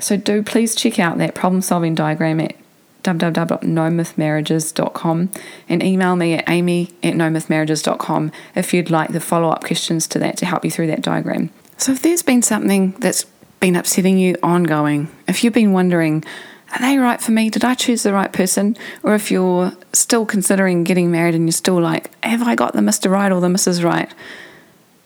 So 0.00 0.16
do 0.16 0.42
please 0.42 0.74
check 0.74 0.98
out 0.98 1.18
that 1.18 1.34
problem 1.34 1.60
solving 1.60 1.94
diagram 1.94 2.40
at 2.40 2.56
www.nomythsmarriages.com 3.02 5.30
and 5.68 5.82
email 5.82 6.16
me 6.16 6.32
at 6.34 6.48
amy 6.48 6.94
at 7.02 7.12
nomythsmarriages.com 7.12 8.32
if 8.54 8.72
you'd 8.72 8.90
like 8.90 9.12
the 9.12 9.20
follow 9.20 9.50
up 9.50 9.62
questions 9.62 10.08
to 10.08 10.18
that 10.18 10.38
to 10.38 10.46
help 10.46 10.64
you 10.64 10.70
through 10.70 10.86
that 10.86 11.02
diagram. 11.02 11.50
So 11.76 11.92
if 11.92 12.00
there's 12.00 12.22
been 12.22 12.40
something 12.40 12.92
that's 12.92 13.26
been 13.60 13.76
upsetting 13.76 14.16
you 14.16 14.36
ongoing, 14.42 15.14
if 15.28 15.44
you've 15.44 15.52
been 15.52 15.74
wondering, 15.74 16.24
are 16.76 16.82
they 16.82 16.98
right 16.98 17.20
for 17.20 17.32
me? 17.32 17.50
Did 17.50 17.64
I 17.64 17.74
choose 17.74 18.02
the 18.02 18.12
right 18.12 18.32
person? 18.32 18.76
Or 19.02 19.14
if 19.14 19.30
you're 19.30 19.72
still 19.92 20.26
considering 20.26 20.84
getting 20.84 21.10
married 21.10 21.34
and 21.34 21.44
you're 21.44 21.52
still 21.52 21.80
like, 21.80 22.10
have 22.24 22.42
I 22.42 22.54
got 22.54 22.72
the 22.72 22.80
Mr. 22.80 23.10
Right 23.10 23.32
or 23.32 23.40
the 23.40 23.48
Mrs. 23.48 23.82
Right? 23.84 24.12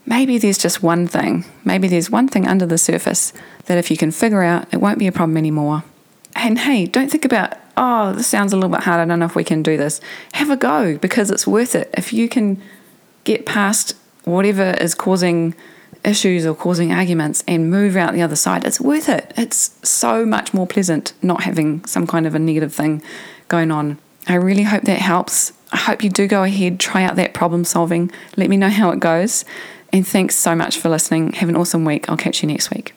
Maybe 0.06 0.38
there's 0.38 0.58
just 0.58 0.82
one 0.82 1.06
thing. 1.06 1.44
Maybe 1.64 1.86
there's 1.86 2.10
one 2.10 2.28
thing 2.28 2.46
under 2.46 2.66
the 2.66 2.78
surface 2.78 3.32
that 3.66 3.78
if 3.78 3.90
you 3.90 3.96
can 3.96 4.10
figure 4.10 4.42
out, 4.42 4.66
it 4.72 4.78
won't 4.78 4.98
be 4.98 5.06
a 5.06 5.12
problem 5.12 5.36
anymore. 5.36 5.84
And 6.34 6.58
hey, 6.58 6.86
don't 6.86 7.10
think 7.10 7.24
about, 7.24 7.54
oh, 7.76 8.12
this 8.12 8.26
sounds 8.26 8.52
a 8.52 8.56
little 8.56 8.70
bit 8.70 8.82
hard. 8.82 9.00
I 9.00 9.04
don't 9.04 9.18
know 9.18 9.26
if 9.26 9.36
we 9.36 9.44
can 9.44 9.62
do 9.62 9.76
this. 9.76 10.00
Have 10.32 10.50
a 10.50 10.56
go 10.56 10.98
because 10.98 11.30
it's 11.30 11.46
worth 11.46 11.74
it. 11.74 11.90
If 11.94 12.12
you 12.12 12.28
can 12.28 12.60
get 13.24 13.46
past 13.46 13.94
whatever 14.24 14.74
is 14.80 14.94
causing 14.94 15.54
issues 16.04 16.46
or 16.46 16.54
causing 16.54 16.92
arguments 16.92 17.44
and 17.46 17.70
move 17.70 17.96
out 17.96 18.14
the 18.14 18.22
other 18.22 18.36
side, 18.36 18.64
it's 18.64 18.80
worth 18.80 19.08
it. 19.08 19.32
It's 19.36 19.76
so 19.88 20.24
much 20.24 20.54
more 20.54 20.66
pleasant 20.66 21.12
not 21.22 21.42
having 21.42 21.84
some 21.84 22.06
kind 22.06 22.26
of 22.26 22.34
a 22.34 22.38
negative 22.38 22.72
thing 22.72 23.02
going 23.48 23.70
on. 23.70 23.98
I 24.26 24.34
really 24.34 24.62
hope 24.62 24.84
that 24.84 24.98
helps. 24.98 25.52
I 25.72 25.76
hope 25.76 26.02
you 26.02 26.10
do 26.10 26.26
go 26.26 26.42
ahead, 26.44 26.80
try 26.80 27.02
out 27.02 27.16
that 27.16 27.34
problem 27.34 27.64
solving. 27.64 28.10
Let 28.36 28.50
me 28.50 28.56
know 28.56 28.68
how 28.68 28.90
it 28.90 29.00
goes. 29.00 29.44
And 29.92 30.06
thanks 30.06 30.36
so 30.36 30.54
much 30.54 30.78
for 30.78 30.88
listening. 30.88 31.32
Have 31.32 31.48
an 31.48 31.56
awesome 31.56 31.84
week. 31.84 32.08
I'll 32.08 32.16
catch 32.16 32.42
you 32.42 32.48
next 32.48 32.70
week. 32.70 32.94